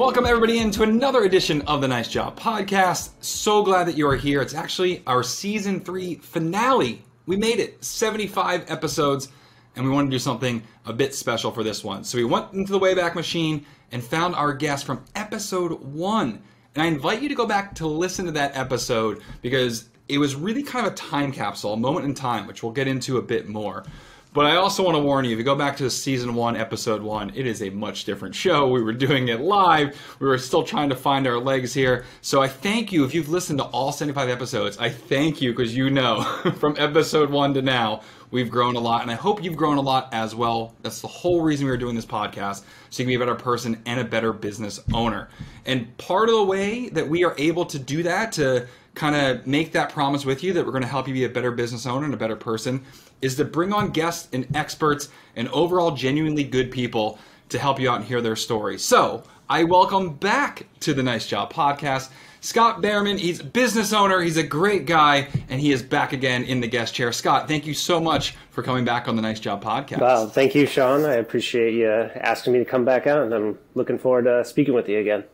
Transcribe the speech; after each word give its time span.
Welcome, 0.00 0.24
everybody, 0.24 0.60
into 0.60 0.82
another 0.82 1.24
edition 1.24 1.60
of 1.66 1.82
the 1.82 1.88
Nice 1.88 2.08
Job 2.08 2.40
Podcast. 2.40 3.10
So 3.20 3.62
glad 3.62 3.86
that 3.86 3.98
you 3.98 4.08
are 4.08 4.16
here. 4.16 4.40
It's 4.40 4.54
actually 4.54 5.02
our 5.06 5.22
season 5.22 5.78
three 5.78 6.14
finale. 6.14 7.02
We 7.26 7.36
made 7.36 7.58
it 7.58 7.84
75 7.84 8.64
episodes, 8.70 9.28
and 9.76 9.84
we 9.84 9.90
wanted 9.90 10.06
to 10.06 10.12
do 10.12 10.18
something 10.18 10.62
a 10.86 10.94
bit 10.94 11.14
special 11.14 11.50
for 11.50 11.62
this 11.62 11.84
one. 11.84 12.02
So 12.02 12.16
we 12.16 12.24
went 12.24 12.50
into 12.54 12.72
the 12.72 12.80
Wayback 12.80 13.14
Machine 13.14 13.66
and 13.92 14.02
found 14.02 14.34
our 14.36 14.54
guest 14.54 14.86
from 14.86 15.04
episode 15.16 15.72
one. 15.82 16.42
And 16.74 16.82
I 16.82 16.86
invite 16.86 17.20
you 17.20 17.28
to 17.28 17.34
go 17.34 17.44
back 17.44 17.74
to 17.74 17.86
listen 17.86 18.24
to 18.24 18.32
that 18.32 18.56
episode 18.56 19.20
because 19.42 19.90
it 20.08 20.16
was 20.16 20.34
really 20.34 20.62
kind 20.62 20.86
of 20.86 20.94
a 20.94 20.96
time 20.96 21.30
capsule, 21.30 21.74
a 21.74 21.76
moment 21.76 22.06
in 22.06 22.14
time, 22.14 22.46
which 22.46 22.62
we'll 22.62 22.72
get 22.72 22.88
into 22.88 23.18
a 23.18 23.22
bit 23.22 23.50
more. 23.50 23.84
But 24.32 24.46
I 24.46 24.56
also 24.56 24.84
want 24.84 24.94
to 24.94 25.02
warn 25.02 25.24
you 25.24 25.32
if 25.32 25.38
you 25.38 25.44
go 25.44 25.56
back 25.56 25.76
to 25.78 25.90
season 25.90 26.34
one, 26.34 26.56
episode 26.56 27.02
one, 27.02 27.32
it 27.34 27.48
is 27.48 27.62
a 27.62 27.70
much 27.70 28.04
different 28.04 28.32
show. 28.32 28.68
We 28.68 28.80
were 28.80 28.92
doing 28.92 29.26
it 29.26 29.40
live. 29.40 30.00
We 30.20 30.28
were 30.28 30.38
still 30.38 30.62
trying 30.62 30.88
to 30.90 30.94
find 30.94 31.26
our 31.26 31.38
legs 31.38 31.74
here. 31.74 32.04
So 32.20 32.40
I 32.40 32.46
thank 32.46 32.92
you 32.92 33.04
if 33.04 33.12
you've 33.12 33.28
listened 33.28 33.58
to 33.58 33.64
all 33.66 33.90
75 33.90 34.28
episodes. 34.28 34.78
I 34.78 34.88
thank 34.88 35.42
you 35.42 35.50
because 35.50 35.76
you 35.76 35.90
know 35.90 36.22
from 36.58 36.76
episode 36.78 37.28
one 37.28 37.54
to 37.54 37.62
now, 37.62 38.02
we've 38.30 38.50
grown 38.50 38.76
a 38.76 38.80
lot. 38.80 39.02
And 39.02 39.10
I 39.10 39.14
hope 39.14 39.42
you've 39.42 39.56
grown 39.56 39.78
a 39.78 39.82
lot 39.82 40.08
as 40.12 40.32
well. 40.32 40.76
That's 40.82 41.00
the 41.00 41.08
whole 41.08 41.42
reason 41.42 41.66
we 41.66 41.72
were 41.72 41.76
doing 41.76 41.96
this 41.96 42.06
podcast. 42.06 42.62
So 42.90 43.02
you 43.02 43.06
can 43.06 43.08
be 43.08 43.14
a 43.16 43.18
better 43.18 43.34
person 43.34 43.82
and 43.84 43.98
a 43.98 44.04
better 44.04 44.32
business 44.32 44.78
owner. 44.94 45.28
And 45.66 45.96
part 45.98 46.28
of 46.28 46.36
the 46.36 46.44
way 46.44 46.88
that 46.90 47.08
we 47.08 47.24
are 47.24 47.34
able 47.36 47.64
to 47.66 47.80
do 47.80 48.04
that, 48.04 48.30
to 48.32 48.68
kind 48.94 49.16
of 49.16 49.44
make 49.46 49.72
that 49.72 49.90
promise 49.90 50.24
with 50.24 50.44
you 50.44 50.52
that 50.52 50.64
we're 50.64 50.72
going 50.72 50.82
to 50.82 50.88
help 50.88 51.08
you 51.08 51.14
be 51.14 51.24
a 51.24 51.28
better 51.28 51.50
business 51.50 51.86
owner 51.86 52.04
and 52.04 52.14
a 52.14 52.16
better 52.16 52.36
person 52.36 52.84
is 53.22 53.36
to 53.36 53.44
bring 53.44 53.72
on 53.72 53.90
guests 53.90 54.28
and 54.32 54.46
experts 54.56 55.08
and 55.36 55.48
overall 55.48 55.92
genuinely 55.92 56.44
good 56.44 56.70
people 56.70 57.18
to 57.50 57.58
help 57.58 57.80
you 57.80 57.90
out 57.90 57.96
and 57.96 58.04
hear 58.04 58.20
their 58.20 58.36
stories. 58.36 58.82
So 58.82 59.22
I 59.48 59.64
welcome 59.64 60.14
back 60.14 60.66
to 60.80 60.94
the 60.94 61.02
Nice 61.02 61.26
Job 61.26 61.52
podcast. 61.52 62.10
Scott 62.42 62.80
Behrman, 62.80 63.18
he's 63.18 63.40
a 63.40 63.44
business 63.44 63.92
owner, 63.92 64.22
he's 64.22 64.38
a 64.38 64.42
great 64.42 64.86
guy, 64.86 65.28
and 65.50 65.60
he 65.60 65.72
is 65.72 65.82
back 65.82 66.14
again 66.14 66.44
in 66.44 66.60
the 66.60 66.66
guest 66.66 66.94
chair. 66.94 67.12
Scott, 67.12 67.48
thank 67.48 67.66
you 67.66 67.74
so 67.74 68.00
much 68.00 68.34
for 68.50 68.62
coming 68.62 68.84
back 68.84 69.08
on 69.08 69.16
the 69.16 69.20
Nice 69.20 69.40
Job 69.40 69.62
podcast. 69.62 70.00
Wow, 70.00 70.26
thank 70.26 70.54
you, 70.54 70.64
Sean. 70.64 71.04
I 71.04 71.14
appreciate 71.14 71.74
you 71.74 71.90
asking 71.90 72.54
me 72.54 72.60
to 72.60 72.64
come 72.64 72.86
back 72.86 73.06
on. 73.06 73.32
I'm 73.32 73.58
looking 73.74 73.98
forward 73.98 74.24
to 74.24 74.42
speaking 74.44 74.72
with 74.72 74.88
you 74.88 74.98
again. 75.00 75.24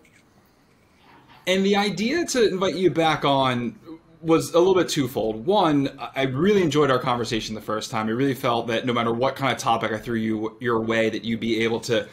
And 1.47 1.65
the 1.65 1.77
idea 1.77 2.27
to 2.27 2.49
invite 2.49 2.75
you 2.75 2.91
back 2.91 3.25
on 3.25 3.79
was 4.21 4.53
a 4.55 4.59
little 4.59 4.75
bit 4.75 4.89
twofold. 4.89 5.47
One, 5.47 5.91
I 6.15 6.23
really 6.23 6.63
enjoyed 6.63 6.91
our 6.91 6.99
conversation 6.99 7.55
the 7.55 7.61
first 7.61 7.91
time. 7.91 8.09
I 8.09 8.11
really 8.11 8.35
felt 8.35 8.67
that 8.69 8.87
no 8.87 8.93
matter 8.93 9.13
what 9.13 9.37
kind 9.37 9.53
of 9.53 9.59
topic 9.59 9.93
I 9.93 9.99
threw 9.99 10.17
you 10.17 10.57
your 10.61 10.81
way, 10.81 11.11
that 11.11 11.25
you'd 11.25 11.41
be 11.41 11.63
able 11.65 11.81
to 11.81 12.09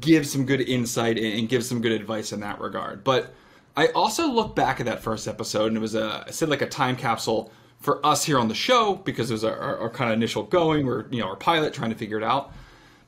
give 0.00 0.26
some 0.26 0.46
good 0.46 0.60
insight 0.60 1.18
and 1.18 1.48
give 1.48 1.64
some 1.64 1.80
good 1.80 1.92
advice 1.92 2.32
in 2.32 2.40
that 2.40 2.60
regard. 2.60 3.04
But 3.04 3.34
I 3.76 3.88
also 3.88 4.30
look 4.30 4.56
back 4.56 4.80
at 4.80 4.86
that 4.86 5.02
first 5.02 5.28
episode, 5.28 5.68
and 5.68 5.76
it 5.76 5.80
was 5.80 5.94
a 5.94 6.24
I 6.26 6.30
said 6.30 6.48
like 6.48 6.62
a 6.62 6.68
time 6.68 6.96
capsule 6.96 7.52
for 7.78 8.04
us 8.04 8.24
here 8.24 8.38
on 8.38 8.48
the 8.48 8.54
show 8.54 8.94
because 8.94 9.30
it 9.30 9.34
was 9.34 9.44
our, 9.44 9.56
our, 9.56 9.78
our 9.78 9.90
kind 9.90 10.10
of 10.10 10.16
initial 10.16 10.42
going. 10.42 10.86
We're 10.86 11.06
you 11.10 11.20
know 11.20 11.28
our 11.28 11.36
pilot 11.36 11.74
trying 11.74 11.90
to 11.90 11.96
figure 11.96 12.16
it 12.16 12.24
out. 12.24 12.52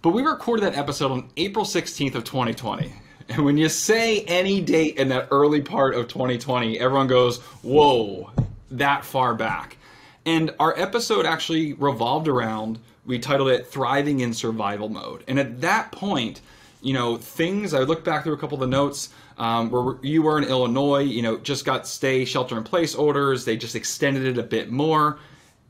But 0.03 0.11
we 0.11 0.23
recorded 0.23 0.63
that 0.65 0.77
episode 0.77 1.11
on 1.11 1.31
April 1.37 1.65
16th 1.65 2.15
of 2.15 2.25
2020. 2.25 2.93
And 3.29 3.45
when 3.45 3.59
you 3.59 3.69
say 3.69 4.23
any 4.23 4.61
date 4.61 4.97
in 4.97 5.09
that 5.09 5.29
early 5.31 5.61
part 5.61 5.95
of 5.95 6.09
2020, 6.09 6.81
everyone 6.81 7.09
goes, 7.09 7.41
whoa, 7.63 8.31
that 8.71 9.05
far 9.05 9.35
back. 9.35 9.77
And 10.25 10.55
our 10.59 10.79
episode 10.79 11.27
actually 11.27 11.75
revolved 11.75 12.29
around, 12.29 12.79
we 13.05 13.19
titled 13.19 13.51
it 13.51 13.67
Thriving 13.67 14.21
in 14.21 14.33
Survival 14.33 14.89
Mode. 14.89 15.25
And 15.29 15.39
at 15.39 15.61
that 15.61 15.93
point, 15.93 16.41
you 16.81 16.95
know, 16.95 17.17
things, 17.17 17.75
I 17.75 17.81
looked 17.81 18.05
back 18.05 18.25
through 18.25 18.35
a 18.35 18.39
couple 18.39 18.57
of 18.57 18.61
the 18.61 18.77
notes 18.77 19.11
um, 19.37 19.71
where 19.71 19.97
you 20.03 20.23
were 20.23 20.39
in 20.39 20.45
Illinois, 20.45 21.01
you 21.01 21.23
know, 21.23 21.39
just 21.39 21.65
got 21.65 21.87
stay 21.87 22.25
shelter 22.25 22.57
in 22.57 22.65
place 22.65 22.95
orders. 22.95 23.45
They 23.45 23.57
just 23.57 23.77
extended 23.77 24.25
it 24.25 24.39
a 24.39 24.43
bit 24.43 24.71
more. 24.71 25.19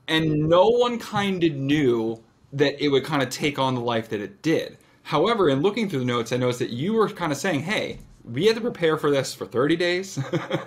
And 0.06 0.48
no 0.48 0.68
one 0.68 0.98
kind 0.98 1.42
of 1.44 1.52
knew 1.54 2.22
that 2.52 2.82
it 2.82 2.88
would 2.88 3.04
kind 3.04 3.22
of 3.22 3.30
take 3.30 3.58
on 3.58 3.74
the 3.74 3.80
life 3.80 4.08
that 4.08 4.20
it 4.20 4.42
did. 4.42 4.78
However, 5.08 5.48
in 5.48 5.62
looking 5.62 5.88
through 5.88 6.00
the 6.00 6.04
notes, 6.04 6.32
I 6.32 6.36
noticed 6.36 6.58
that 6.58 6.68
you 6.68 6.92
were 6.92 7.08
kind 7.08 7.32
of 7.32 7.38
saying, 7.38 7.62
hey, 7.62 8.00
we 8.24 8.44
had 8.44 8.56
to 8.56 8.60
prepare 8.60 8.98
for 8.98 9.10
this 9.10 9.32
for 9.32 9.46
30 9.46 9.74
days 9.74 10.22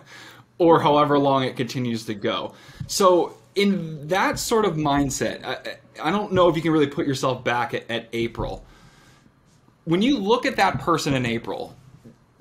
or 0.57 0.81
however 0.81 1.19
long 1.19 1.44
it 1.44 1.56
continues 1.56 2.07
to 2.07 2.16
go. 2.16 2.56
So, 2.88 3.38
in 3.53 4.07
that 4.07 4.40
sort 4.40 4.66
of 4.66 4.78
mindset, 4.78 5.46
I, 5.46 5.78
I 6.02 6.09
don't 6.09 6.34
know 6.34 6.50
if 6.50 6.56
you 6.56 6.63
can 6.63 6.72
really 6.72 6.88
put 6.88 7.06
yourself 7.06 7.44
back 7.44 7.75
at, 7.75 7.88
at 7.91 8.07
April. 8.13 8.66
When 9.85 10.02
you 10.02 10.18
look 10.18 10.47
at 10.47 10.56
that 10.56 10.79
person 10.79 11.13
in 11.13 11.23
April, 11.23 11.75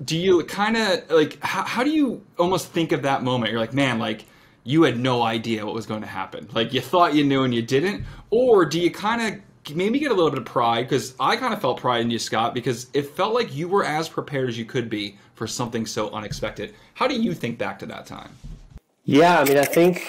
do 0.03 0.17
you 0.17 0.43
kind 0.45 0.77
of 0.77 1.07
like, 1.11 1.39
how, 1.43 1.65
how 1.65 1.83
do 1.83 1.91
you 1.91 2.25
almost 2.39 2.69
think 2.69 2.93
of 2.93 3.03
that 3.03 3.21
moment? 3.21 3.51
You're 3.51 3.61
like, 3.61 3.75
man, 3.75 3.99
like, 3.99 4.25
you 4.63 4.81
had 4.81 4.97
no 4.97 5.21
idea 5.21 5.63
what 5.67 5.75
was 5.75 5.85
going 5.85 6.01
to 6.01 6.07
happen. 6.07 6.47
Like 6.51 6.73
you 6.73 6.81
thought 6.81 7.13
you 7.13 7.23
knew 7.23 7.43
and 7.43 7.53
you 7.53 7.61
didn't, 7.61 8.05
or 8.31 8.65
do 8.65 8.79
you 8.79 8.89
kind 8.89 9.43
of 9.67 9.75
maybe 9.75 9.99
get 9.99 10.11
a 10.11 10.13
little 10.13 10.29
bit 10.29 10.39
of 10.39 10.45
pride 10.45 10.83
because 10.87 11.13
I 11.19 11.35
kind 11.35 11.53
of 11.53 11.61
felt 11.61 11.79
pride 11.79 12.01
in 12.01 12.11
you, 12.11 12.19
Scott, 12.19 12.53
because 12.53 12.87
it 12.93 13.03
felt 13.03 13.33
like 13.33 13.55
you 13.55 13.67
were 13.67 13.85
as 13.85 14.09
prepared 14.09 14.49
as 14.49 14.57
you 14.57 14.65
could 14.65 14.89
be 14.89 15.17
for 15.35 15.47
something 15.47 15.85
so 15.85 16.09
unexpected. 16.11 16.73
How 16.93 17.07
do 17.07 17.19
you 17.19 17.33
think 17.33 17.57
back 17.57 17.79
to 17.79 17.85
that 17.87 18.05
time? 18.05 18.31
Yeah, 19.03 19.39
I 19.39 19.45
mean, 19.45 19.57
I 19.57 19.65
think 19.65 20.07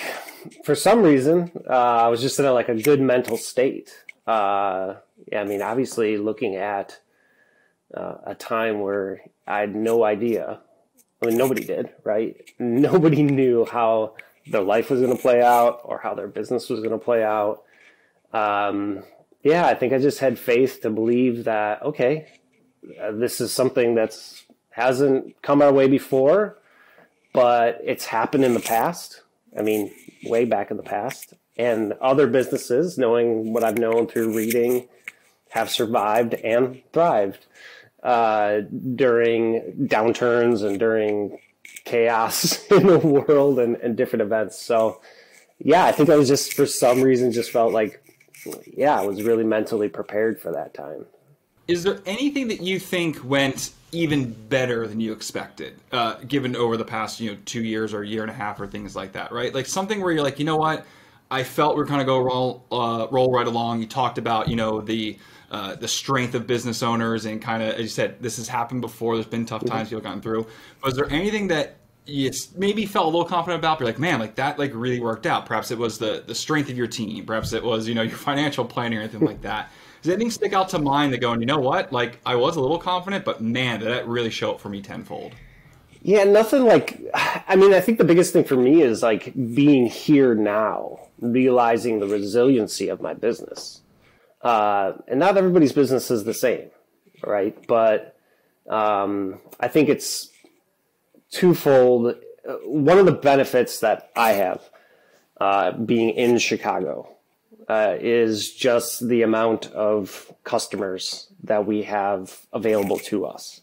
for 0.65 0.75
some 0.75 1.03
reason 1.03 1.51
uh, 1.69 1.73
I 1.73 2.09
was 2.09 2.21
just 2.21 2.39
in 2.39 2.45
a, 2.45 2.53
like 2.53 2.69
a 2.69 2.75
good 2.75 3.01
mental 3.01 3.37
state. 3.37 3.91
Uh, 4.27 4.97
I 5.35 5.45
mean, 5.45 5.63
obviously 5.63 6.17
looking 6.19 6.57
at 6.57 6.99
uh, 7.95 8.17
a 8.27 8.35
time 8.35 8.81
where 8.81 9.23
I 9.47 9.61
had 9.61 9.75
no 9.75 10.05
idea. 10.05 10.61
I 11.23 11.27
mean, 11.27 11.37
nobody 11.37 11.65
did, 11.65 11.91
right? 12.05 12.37
Nobody 12.59 13.23
knew 13.23 13.65
how 13.65 14.15
their 14.47 14.63
life 14.63 14.91
was 14.91 15.01
going 15.01 15.15
to 15.15 15.23
play 15.23 15.41
out 15.41 15.81
or 15.85 15.99
how 15.99 16.15
their 16.15 16.27
business 16.27 16.69
was 16.69 16.81
going 16.81 16.93
to 16.93 16.99
play 16.99 17.23
out. 17.23 17.63
Um, 18.33 19.05
yeah, 19.43 19.67
I 19.67 19.75
think 19.75 19.93
I 19.93 19.99
just 19.99 20.21
had 20.21 20.39
faith 20.39 20.81
to 20.83 20.91
believe 20.91 21.45
that 21.45 21.83
okay, 21.83 22.27
uh, 23.01 23.13
this 23.13 23.41
is 23.41 23.53
something 23.53 23.95
that's 23.95 24.45
hasn't 24.71 25.41
come 25.43 25.63
our 25.63 25.73
way 25.73 25.87
before, 25.87 26.59
but 27.33 27.81
it's 27.85 28.07
happened 28.07 28.45
in 28.45 28.55
the 28.55 28.61
past. 28.61 29.23
I 29.59 29.63
mean, 29.63 29.93
way 30.25 30.45
back 30.45 30.71
in 30.71 30.77
the 30.77 30.83
past, 30.83 31.35
and 31.57 31.93
other 32.01 32.27
businesses, 32.27 32.97
knowing 32.97 33.53
what 33.53 33.65
I've 33.65 33.79
known 33.79 34.07
through 34.07 34.35
reading, 34.35 34.89
have 35.51 35.71
survived 35.71 36.35
and 36.35 36.83
thrived 36.93 37.47
uh, 38.03 38.61
during 38.95 39.87
downturns 39.87 40.65
and 40.65 40.79
during 40.79 41.39
chaos 41.85 42.65
in 42.71 42.87
the 42.87 42.99
world 42.99 43.59
and, 43.59 43.77
and 43.77 43.97
different 43.97 44.23
events. 44.23 44.61
So, 44.61 45.01
yeah, 45.59 45.85
I 45.85 45.93
think 45.93 46.09
I 46.09 46.17
was 46.17 46.29
just 46.29 46.55
for 46.55 46.67
some 46.67 47.03
reason 47.03 47.33
just 47.33 47.51
felt 47.51 47.73
like 47.73 48.03
yeah, 48.67 48.99
I 48.99 49.05
was 49.05 49.23
really 49.23 49.45
mentally 49.45 49.89
prepared 49.89 50.41
for 50.41 50.53
that 50.53 50.75
time. 50.75 51.07
Is 51.69 51.83
there 51.83 52.01
anything 52.07 52.49
that 52.49 52.61
you 52.61 52.79
think 52.79 53.25
went 53.25 53.73
even 53.93 54.33
better 54.49 54.87
than 54.87 55.01
you 55.01 55.13
expected, 55.13 55.79
uh, 55.93 56.15
given 56.27 56.57
over 56.57 56.77
the 56.77 56.85
past 56.85 57.21
you 57.21 57.33
know 57.33 57.39
two 57.45 57.63
years 57.63 57.95
or 57.95 58.03
a 58.03 58.07
year 58.07 58.23
and 58.23 58.31
a 58.31 58.35
half 58.35 58.61
or 58.61 58.67
things 58.67 58.97
like 58.97 59.13
that, 59.13 59.33
right? 59.33 59.55
Like 59.55 59.67
something 59.67 60.01
where 60.01 60.13
you're 60.13 60.25
like, 60.25 60.39
you 60.39 60.45
know 60.45 60.57
what, 60.57 60.87
I 61.31 61.45
felt 61.45 61.77
we 61.77 61.83
are 61.83 61.87
kind 61.87 62.01
of 62.01 62.07
go 62.07 62.21
roll 62.21 62.67
uh, 62.73 63.07
roll 63.11 63.33
right 63.33 63.47
along. 63.47 63.81
You 63.81 63.87
talked 63.87 64.19
about 64.19 64.49
you 64.49 64.57
know 64.57 64.81
the 64.81 65.19
uh, 65.51 65.77
the 65.77 65.89
strength 65.89 66.35
of 66.35 66.47
business 66.47 66.83
owners 66.83 67.27
and 67.27 67.41
kind 67.41 67.63
of 67.63 67.75
as 67.75 67.81
you 67.81 67.89
said, 67.89 68.21
this 68.21 68.37
has 68.39 68.49
happened 68.49 68.81
before. 68.81 69.15
There's 69.17 69.27
been 69.27 69.47
tough 69.47 69.61
mm-hmm. 69.61 69.71
times 69.71 69.89
mm-hmm. 69.89 69.97
people 69.97 70.11
gotten 70.11 70.23
through. 70.23 70.47
Was 70.83 70.95
there 70.95 71.11
anything 71.11 71.49
that 71.49 71.77
you 72.07 72.31
maybe 72.57 72.85
felt 72.87 73.07
a 73.07 73.09
little 73.09 73.25
confident 73.25 73.61
about. 73.61 73.79
But 73.79 73.85
you're 73.85 73.93
like, 73.93 74.01
man, 74.01 74.19
like 74.19 74.35
that 74.37 74.59
like 74.59 74.73
really 74.75 75.01
worked 75.01 75.27
out. 75.27 75.47
Perhaps 75.47 75.71
it 75.71 75.79
was 75.79 75.99
the 75.99 76.25
the 76.27 76.35
strength 76.35 76.71
of 76.71 76.77
your 76.77 76.87
team. 76.87 77.25
Perhaps 77.25 77.53
it 77.53 77.63
was 77.63 77.89
you 77.89 77.95
know 77.95 78.03
your 78.13 78.17
financial 78.17 78.65
planning 78.65 78.99
or 78.99 79.03
anything 79.03 79.21
like 79.21 79.43
that. 79.43 79.71
Does 80.03 80.13
anything 80.13 80.31
stick 80.31 80.53
out 80.53 80.69
to 80.71 80.81
mind 80.81 81.13
that 81.13 81.19
going, 81.19 81.39
you 81.41 81.47
know 81.47 81.61
what? 81.61 81.93
Like 81.93 82.19
I 82.27 82.35
was 82.35 82.57
a 82.57 82.61
little 82.61 82.79
confident, 82.79 83.25
but 83.25 83.41
man, 83.41 83.81
did 83.81 83.89
that 83.89 84.09
really 84.09 84.31
show 84.31 84.51
up 84.51 84.61
for 84.61 84.69
me 84.69 84.83
tenfold. 84.83 85.33
Yeah, 86.03 86.25
nothing 86.25 86.65
like. 86.65 87.01
I 87.15 87.55
mean, 87.55 87.73
I 87.73 87.81
think 87.81 87.99
the 87.99 88.05
biggest 88.05 88.33
thing 88.33 88.45
for 88.45 88.57
me 88.57 88.83
is 88.83 89.03
like 89.03 89.33
being 89.55 89.87
here 89.87 90.35
now, 90.35 90.99
realizing 91.21 92.01
the 92.01 92.09
resiliency 92.09 92.89
of 92.89 93.01
my 93.01 93.15
business. 93.15 93.81
Uh, 94.41 94.95
and 95.07 95.21
not 95.21 95.37
everybody's 95.37 95.73
business 95.73 96.11
is 96.11 96.25
the 96.25 96.35
same, 96.35 96.71
right? 97.25 97.57
But 97.69 98.17
um, 98.69 99.41
I 99.61 99.69
think 99.69 99.89
it's 99.89 100.32
twofold. 101.33 102.15
one 102.65 102.99
of 102.99 103.07
the 103.07 103.13
benefits 103.13 103.81
that 103.81 104.11
I 104.15 104.33
have 104.33 104.63
uh, 105.41 105.73
being 105.73 106.11
in 106.11 106.39
Chicago 106.39 107.09
uh, 107.69 107.97
is 108.01 108.53
just 108.53 109.09
the 109.09 109.23
amount 109.23 109.67
of 109.73 110.33
customers 110.45 111.29
that 111.43 111.67
we 111.67 111.83
have 111.83 112.47
available 112.53 112.99
to 112.99 113.27
us. 113.27 113.61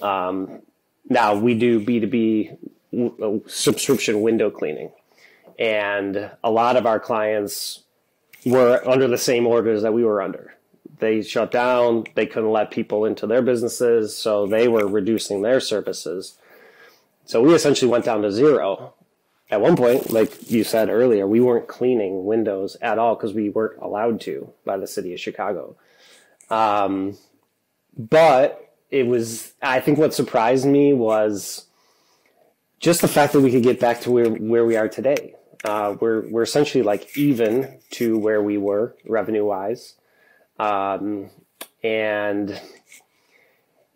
Um, 0.00 0.62
now 1.08 1.34
we 1.34 1.54
do 1.54 1.80
B2B 1.80 2.56
w- 2.92 3.42
uh, 3.44 3.48
subscription 3.48 4.22
window 4.22 4.50
cleaning, 4.50 4.92
and 5.58 6.30
a 6.42 6.50
lot 6.50 6.76
of 6.76 6.86
our 6.86 7.00
clients 7.00 7.82
were 8.44 8.82
under 8.86 9.08
the 9.08 9.18
same 9.18 9.46
orders 9.46 9.82
that 9.82 9.92
we 9.92 10.04
were 10.04 10.22
under. 10.22 10.54
They 10.98 11.22
shut 11.22 11.50
down, 11.50 12.04
they 12.14 12.26
couldn't 12.26 12.52
let 12.52 12.70
people 12.70 13.04
into 13.04 13.26
their 13.26 13.42
businesses, 13.42 14.16
so 14.16 14.46
they 14.46 14.68
were 14.68 14.86
reducing 14.86 15.42
their 15.42 15.60
services. 15.60 16.38
So 17.24 17.42
we 17.42 17.54
essentially 17.54 17.90
went 17.90 18.04
down 18.04 18.22
to 18.22 18.32
zero. 18.32 18.94
At 19.50 19.60
one 19.60 19.76
point, 19.76 20.10
like 20.10 20.50
you 20.50 20.64
said 20.64 20.88
earlier, 20.88 21.26
we 21.26 21.40
weren't 21.40 21.68
cleaning 21.68 22.24
windows 22.24 22.76
at 22.80 22.98
all 22.98 23.14
because 23.14 23.34
we 23.34 23.50
weren't 23.50 23.80
allowed 23.80 24.20
to 24.22 24.50
by 24.64 24.76
the 24.76 24.86
city 24.86 25.12
of 25.12 25.20
Chicago. 25.20 25.76
Um, 26.50 27.16
but 27.96 28.74
it 28.90 29.06
was, 29.06 29.52
I 29.62 29.80
think 29.80 29.98
what 29.98 30.14
surprised 30.14 30.66
me 30.66 30.92
was 30.92 31.66
just 32.80 33.00
the 33.00 33.08
fact 33.08 33.32
that 33.32 33.40
we 33.40 33.50
could 33.50 33.62
get 33.62 33.80
back 33.80 34.00
to 34.02 34.10
where, 34.10 34.30
where 34.30 34.64
we 34.64 34.76
are 34.76 34.88
today. 34.88 35.34
Uh, 35.64 35.96
we're, 36.00 36.28
we're 36.28 36.42
essentially 36.42 36.82
like 36.82 37.16
even 37.16 37.78
to 37.92 38.18
where 38.18 38.42
we 38.42 38.58
were 38.58 38.94
revenue 39.06 39.44
wise. 39.44 39.94
Um, 40.58 41.30
and 41.82 42.60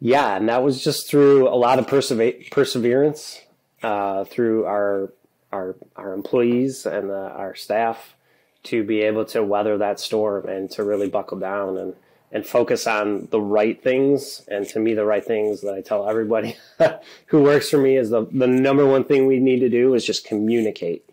yeah, 0.01 0.37
and 0.37 0.49
that 0.49 0.63
was 0.63 0.83
just 0.83 1.11
through 1.11 1.49
a 1.49 1.57
lot 1.57 1.79
of 1.79 1.87
persever- 1.87 2.33
perseverance 2.51 3.41
uh, 3.83 4.25
through 4.25 4.67
our 4.67 5.13
our 5.53 5.77
our 5.97 6.13
employees 6.13 6.87
and 6.87 7.11
uh, 7.11 7.33
our 7.35 7.55
staff 7.55 8.15
to 8.65 8.85
be 8.85 9.01
able 9.01 9.25
to 9.25 9.43
weather 9.43 9.79
that 9.79 9.99
storm 9.99 10.47
and 10.47 10.71
to 10.71 10.85
really 10.85 11.09
buckle 11.09 11.39
down 11.39 11.77
and 11.77 11.95
and 12.31 12.47
focus 12.47 12.87
on 12.87 13.27
the 13.31 13.41
right 13.41 13.83
things. 13.83 14.45
And 14.49 14.69
to 14.69 14.79
me, 14.79 14.93
the 14.93 15.05
right 15.07 15.25
things 15.25 15.63
that 15.63 15.73
I 15.73 15.81
tell 15.81 16.09
everybody 16.09 16.59
who 17.27 17.43
works 17.43 17.71
for 17.71 17.79
me 17.79 17.97
is 17.97 18.11
the 18.11 18.27
the 18.31 18.47
number 18.47 18.87
one 18.87 19.05
thing 19.05 19.27
we 19.27 19.41
need 19.41 19.61
to 19.61 19.69
do 19.69 19.95
is 19.95 20.05
just 20.05 20.27
communicate. 20.27 21.05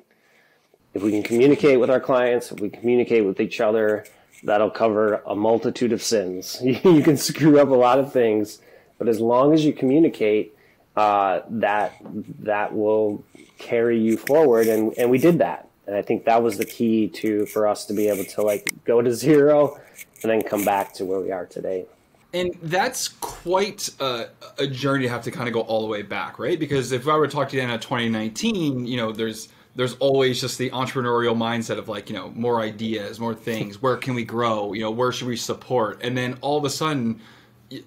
If 0.94 1.02
we 1.02 1.12
can 1.12 1.24
communicate 1.24 1.80
with 1.80 1.90
our 1.90 2.00
clients, 2.00 2.52
if 2.52 2.60
we 2.60 2.70
communicate 2.70 3.26
with 3.26 3.42
each 3.42 3.60
other, 3.60 4.06
that'll 4.44 4.70
cover 4.70 5.22
a 5.26 5.36
multitude 5.36 5.92
of 5.92 6.02
sins. 6.02 6.60
you 6.64 7.02
can 7.02 7.18
screw 7.18 7.60
up 7.60 7.70
a 7.70 7.74
lot 7.74 8.00
of 8.00 8.14
things 8.14 8.60
but 8.98 9.08
as 9.08 9.20
long 9.20 9.54
as 9.54 9.66
you 9.66 9.74
communicate, 9.74 10.56
uh, 10.96 11.42
that 11.50 11.94
that 12.40 12.74
will 12.74 13.24
carry 13.58 14.00
you 14.00 14.18
forward, 14.18 14.68
and 14.68 14.94
and 14.98 15.10
we 15.10 15.18
did 15.18 15.40
that, 15.40 15.68
and 15.88 15.96
I 15.96 16.02
think 16.02 16.26
that 16.26 16.42
was 16.42 16.58
the 16.58 16.66
key 16.66 17.08
to 17.10 17.46
for 17.48 17.68
us 17.68 17.86
to 17.88 17.94
be 17.94 18.08
able 18.08 18.26
to 18.26 18.42
like 18.42 18.74
go 18.86 19.02
to 19.02 19.14
zero, 19.14 19.80
and 20.24 20.32
then 20.32 20.42
come 20.42 20.64
back 20.64 20.94
to 20.96 21.06
where 21.06 21.20
we 21.20 21.32
are 21.32 21.46
today. 21.46 21.86
And 22.34 22.54
that's 22.64 23.08
quite 23.08 23.90
a, 24.02 24.28
a 24.58 24.68
journey 24.68 25.04
to 25.04 25.10
have 25.10 25.24
to 25.24 25.32
kind 25.32 25.48
of 25.48 25.54
go 25.54 25.62
all 25.62 25.82
the 25.82 25.88
way 25.88 26.02
back, 26.02 26.38
right? 26.38 26.60
Because 26.60 26.92
if 26.92 27.08
I 27.08 27.16
were 27.16 27.28
to 27.28 27.34
talk 27.34 27.48
to 27.50 27.56
you 27.56 27.62
in 27.62 27.70
2019, 27.70 28.86
you 28.86 28.98
know, 28.98 29.14
there's 29.14 29.48
there's 29.76 29.96
always 29.96 30.42
just 30.42 30.58
the 30.58 30.70
entrepreneurial 30.72 31.36
mindset 31.36 31.78
of 31.78 31.90
like, 31.90 32.10
you 32.10 32.16
know, 32.16 32.30
more 32.32 32.62
ideas, 32.62 33.20
more 33.20 33.36
things. 33.36 33.82
Where 33.82 33.98
can 33.98 34.16
we 34.16 34.24
grow? 34.24 34.74
You 34.74 34.82
know, 34.82 34.92
where 34.92 35.12
should 35.12 35.28
we 35.28 35.36
support? 35.36 36.02
And 36.02 36.18
then 36.18 36.38
all 36.42 36.58
of 36.58 36.64
a 36.64 36.70
sudden, 36.70 37.22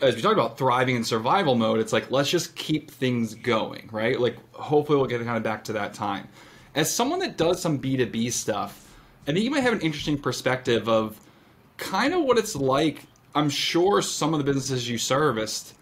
as 0.00 0.16
we 0.16 0.22
talked 0.22 0.34
about 0.34 0.58
thriving 0.58 0.96
in 0.96 1.04
survival 1.04 1.54
mode, 1.54 1.80
it's 1.80 1.92
like 1.92 2.10
let's 2.10 2.30
just 2.30 2.54
keep 2.56 2.90
things 2.90 3.34
going, 3.34 3.88
right? 3.92 4.19
Like 4.20 4.36
hopefully 4.52 4.98
we'll 4.98 5.06
get 5.06 5.25
kind 5.25 5.36
of 5.36 5.42
back 5.42 5.64
to 5.64 5.72
that 5.75 5.94
time. 5.94 6.28
As 6.75 6.92
someone 6.92 7.19
that 7.20 7.36
does 7.36 7.60
some 7.60 7.78
B2B 7.78 8.32
stuff, 8.32 8.94
I 9.26 9.32
think 9.32 9.44
you 9.44 9.50
might 9.50 9.62
have 9.62 9.72
an 9.72 9.80
interesting 9.80 10.19
perspective 10.19 10.88
of 10.88 11.20
kind 11.76 12.14
of 12.14 12.25
what 12.25 12.38
it's 12.38 12.56
like. 12.56 13.04
I'm 13.34 13.50
sure 13.50 14.02
some 14.02 14.34
of 14.34 14.38
the 14.38 14.44
businesses 14.44 14.88
you 14.88 14.98
serviced 14.98 15.75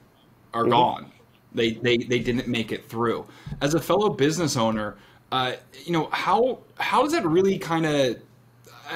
are 0.52 0.62
mm-hmm. 0.62 0.70
gone. 0.70 1.12
They, 1.54 1.72
they 1.72 1.96
they 1.96 2.19
didn't 2.19 2.49
make 2.49 2.70
it 2.70 2.87
through. 2.87 3.26
As 3.62 3.75
a 3.75 3.81
fellow 3.81 4.10
business 4.10 4.56
owner, 4.56 4.96
uh, 5.32 5.54
you 5.84 5.92
know 5.92 6.08
how 6.12 6.58
how 6.78 7.02
does 7.02 7.12
that 7.12 7.25
really 7.25 7.58
kind 7.58 7.87
of 7.87 8.20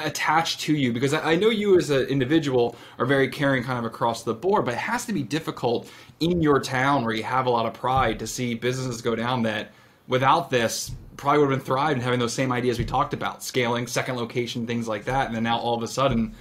attached 0.04 0.60
to 0.60 0.74
you 0.74 0.92
because 0.92 1.12
I 1.12 1.34
know 1.34 1.50
you 1.50 1.76
as 1.76 1.90
an 1.90 2.06
individual 2.06 2.76
are 2.98 3.06
very 3.06 3.28
caring 3.28 3.62
kind 3.62 3.78
of 3.78 3.84
across 3.84 4.22
the 4.22 4.34
board, 4.34 4.64
but 4.64 4.74
it 4.74 4.80
has 4.80 5.04
to 5.06 5.12
be 5.12 5.22
difficult 5.22 5.90
in 6.20 6.42
your 6.42 6.60
town 6.60 7.04
where 7.04 7.14
you 7.14 7.22
have 7.22 7.46
a 7.46 7.50
lot 7.50 7.66
of 7.66 7.74
pride 7.74 8.18
to 8.20 8.26
see 8.26 8.54
businesses 8.54 9.02
go 9.02 9.14
down 9.14 9.42
that 9.42 9.72
without 10.06 10.50
this 10.50 10.92
probably 11.16 11.40
would 11.40 11.50
have 11.50 11.58
been 11.58 11.66
thrived 11.66 11.94
and 11.94 12.02
having 12.02 12.18
those 12.18 12.32
same 12.32 12.50
ideas 12.50 12.78
we 12.78 12.84
talked 12.84 13.12
about, 13.12 13.42
scaling, 13.42 13.86
second 13.86 14.16
location, 14.16 14.66
things 14.66 14.88
like 14.88 15.04
that. 15.04 15.26
And 15.26 15.34
then 15.34 15.42
now 15.42 15.58
all 15.58 15.76
of 15.76 15.82
a 15.82 15.88
sudden 15.88 16.34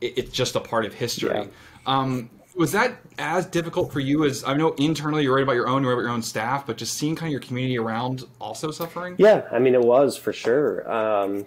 it, 0.00 0.18
it's 0.18 0.30
just 0.30 0.56
a 0.56 0.60
part 0.60 0.84
of 0.84 0.94
history. 0.94 1.36
Yeah. 1.36 1.46
Um, 1.86 2.30
was 2.56 2.72
that 2.72 2.96
as 3.18 3.46
difficult 3.46 3.92
for 3.92 4.00
you 4.00 4.24
as 4.24 4.42
I 4.42 4.54
know 4.54 4.72
internally 4.74 5.24
you're 5.24 5.32
worried 5.32 5.42
about 5.42 5.54
your 5.54 5.68
own, 5.68 5.82
you're 5.82 5.92
worried 5.92 6.04
about 6.04 6.08
your 6.08 6.14
own 6.16 6.22
staff, 6.22 6.66
but 6.66 6.76
just 6.78 6.94
seeing 6.94 7.14
kind 7.14 7.28
of 7.28 7.32
your 7.32 7.40
community 7.40 7.78
around 7.78 8.24
also 8.40 8.70
suffering? 8.70 9.14
Yeah, 9.18 9.46
I 9.52 9.58
mean, 9.58 9.74
it 9.74 9.82
was 9.82 10.16
for 10.16 10.32
sure. 10.32 10.90
Um, 10.90 11.44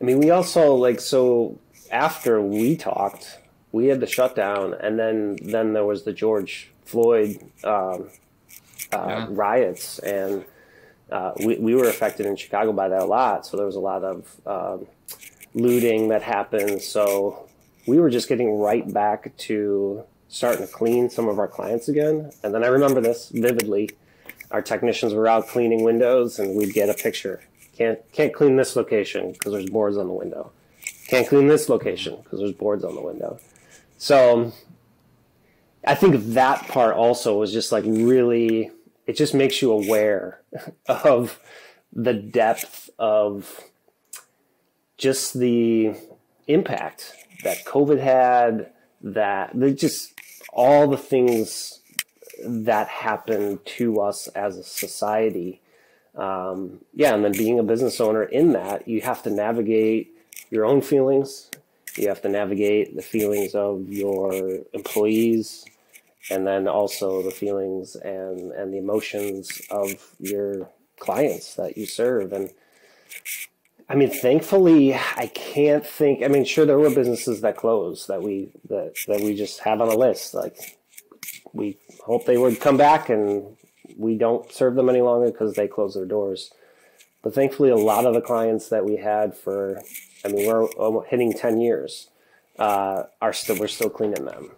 I 0.00 0.04
mean, 0.04 0.18
we 0.18 0.30
also 0.30 0.74
like 0.74 1.00
so 1.00 1.58
after 1.90 2.40
we 2.40 2.76
talked, 2.76 3.38
we 3.72 3.86
had 3.86 4.00
the 4.00 4.06
shutdown, 4.06 4.74
and 4.74 4.98
then 4.98 5.36
then 5.42 5.72
there 5.72 5.84
was 5.84 6.04
the 6.04 6.12
George 6.12 6.72
Floyd 6.84 7.38
um, 7.64 8.10
uh, 8.92 9.06
yeah. 9.08 9.26
riots, 9.30 9.98
and 10.00 10.44
uh, 11.10 11.32
we 11.44 11.56
we 11.56 11.74
were 11.74 11.88
affected 11.88 12.26
in 12.26 12.36
Chicago 12.36 12.72
by 12.72 12.88
that 12.88 13.02
a 13.02 13.06
lot. 13.06 13.46
So 13.46 13.56
there 13.56 13.66
was 13.66 13.76
a 13.76 13.80
lot 13.80 14.04
of 14.04 14.40
um, 14.46 14.86
looting 15.54 16.08
that 16.08 16.22
happened. 16.22 16.82
So 16.82 17.48
we 17.86 17.98
were 17.98 18.10
just 18.10 18.28
getting 18.28 18.58
right 18.58 18.92
back 18.92 19.36
to 19.36 20.04
starting 20.28 20.66
to 20.66 20.72
clean 20.72 21.08
some 21.08 21.28
of 21.28 21.38
our 21.38 21.48
clients 21.48 21.88
again. 21.88 22.32
And 22.42 22.52
then 22.52 22.64
I 22.64 22.68
remember 22.68 23.00
this 23.00 23.30
vividly. 23.30 23.90
Our 24.50 24.62
technicians 24.62 25.14
were 25.14 25.26
out 25.26 25.48
cleaning 25.48 25.82
windows, 25.82 26.38
and 26.38 26.56
we'd 26.56 26.72
get 26.72 26.88
a 26.88 26.94
picture 26.94 27.40
can't 27.76 28.00
can't 28.12 28.32
clean 28.32 28.56
this 28.56 28.76
location 28.76 29.32
because 29.32 29.52
there's 29.52 29.70
boards 29.70 29.96
on 29.96 30.06
the 30.06 30.12
window. 30.12 30.52
Can't 31.08 31.28
clean 31.28 31.46
this 31.46 31.68
location 31.68 32.18
because 32.22 32.40
there's 32.40 32.52
boards 32.52 32.84
on 32.84 32.94
the 32.94 33.00
window. 33.00 33.38
So 33.98 34.52
I 35.84 35.94
think 35.94 36.16
that 36.34 36.66
part 36.68 36.96
also 36.96 37.38
was 37.38 37.52
just 37.52 37.72
like 37.72 37.84
really 37.86 38.70
it 39.06 39.16
just 39.16 39.34
makes 39.34 39.62
you 39.62 39.72
aware 39.72 40.40
of 40.88 41.38
the 41.92 42.14
depth 42.14 42.90
of 42.98 43.60
just 44.98 45.38
the 45.38 45.94
impact 46.46 47.12
that 47.44 47.64
COVID 47.64 48.00
had, 48.00 48.72
that 49.02 49.56
just 49.76 50.12
all 50.52 50.88
the 50.88 50.96
things 50.96 51.80
that 52.44 52.88
happened 52.88 53.64
to 53.64 54.00
us 54.00 54.26
as 54.28 54.56
a 54.56 54.64
society 54.64 55.60
um, 56.16 56.80
yeah, 56.94 57.14
and 57.14 57.24
then 57.24 57.32
being 57.32 57.58
a 57.58 57.62
business 57.62 58.00
owner 58.00 58.24
in 58.24 58.52
that, 58.52 58.88
you 58.88 59.00
have 59.02 59.22
to 59.24 59.30
navigate 59.30 60.16
your 60.50 60.64
own 60.64 60.80
feelings. 60.80 61.50
You 61.96 62.08
have 62.08 62.22
to 62.22 62.28
navigate 62.28 62.96
the 62.96 63.02
feelings 63.02 63.54
of 63.54 63.88
your 63.88 64.60
employees, 64.72 65.64
and 66.30 66.46
then 66.46 66.68
also 66.68 67.22
the 67.22 67.30
feelings 67.30 67.96
and 67.96 68.52
and 68.52 68.72
the 68.72 68.78
emotions 68.78 69.60
of 69.70 70.14
your 70.18 70.70
clients 70.98 71.54
that 71.54 71.76
you 71.76 71.86
serve. 71.86 72.32
And 72.32 72.50
I 73.88 73.94
mean, 73.94 74.10
thankfully, 74.10 74.94
I 74.94 75.30
can't 75.34 75.86
think. 75.86 76.22
I 76.22 76.28
mean, 76.28 76.44
sure, 76.44 76.66
there 76.66 76.78
were 76.78 76.90
businesses 76.90 77.42
that 77.42 77.56
closed 77.56 78.08
that 78.08 78.22
we 78.22 78.52
that 78.68 78.94
that 79.06 79.20
we 79.20 79.34
just 79.34 79.60
have 79.60 79.80
on 79.80 79.88
a 79.88 79.96
list. 79.96 80.34
Like 80.34 80.78
we 81.52 81.78
hope 82.04 82.24
they 82.24 82.38
would 82.38 82.60
come 82.60 82.76
back 82.76 83.08
and 83.08 83.56
we 83.96 84.16
don't 84.16 84.52
serve 84.52 84.74
them 84.74 84.88
any 84.88 85.00
longer 85.00 85.30
because 85.30 85.54
they 85.54 85.68
close 85.68 85.94
their 85.94 86.04
doors. 86.04 86.52
But 87.22 87.34
thankfully, 87.34 87.70
a 87.70 87.76
lot 87.76 88.04
of 88.06 88.14
the 88.14 88.20
clients 88.20 88.68
that 88.68 88.84
we 88.84 88.96
had 88.96 89.34
for, 89.34 89.80
I 90.24 90.28
mean, 90.28 90.46
we're 90.46 91.04
hitting 91.06 91.32
10 91.32 91.60
years, 91.60 92.08
uh, 92.58 93.04
are 93.20 93.32
still, 93.32 93.58
we're 93.58 93.68
still 93.68 93.90
cleaning 93.90 94.24
them. 94.24 94.50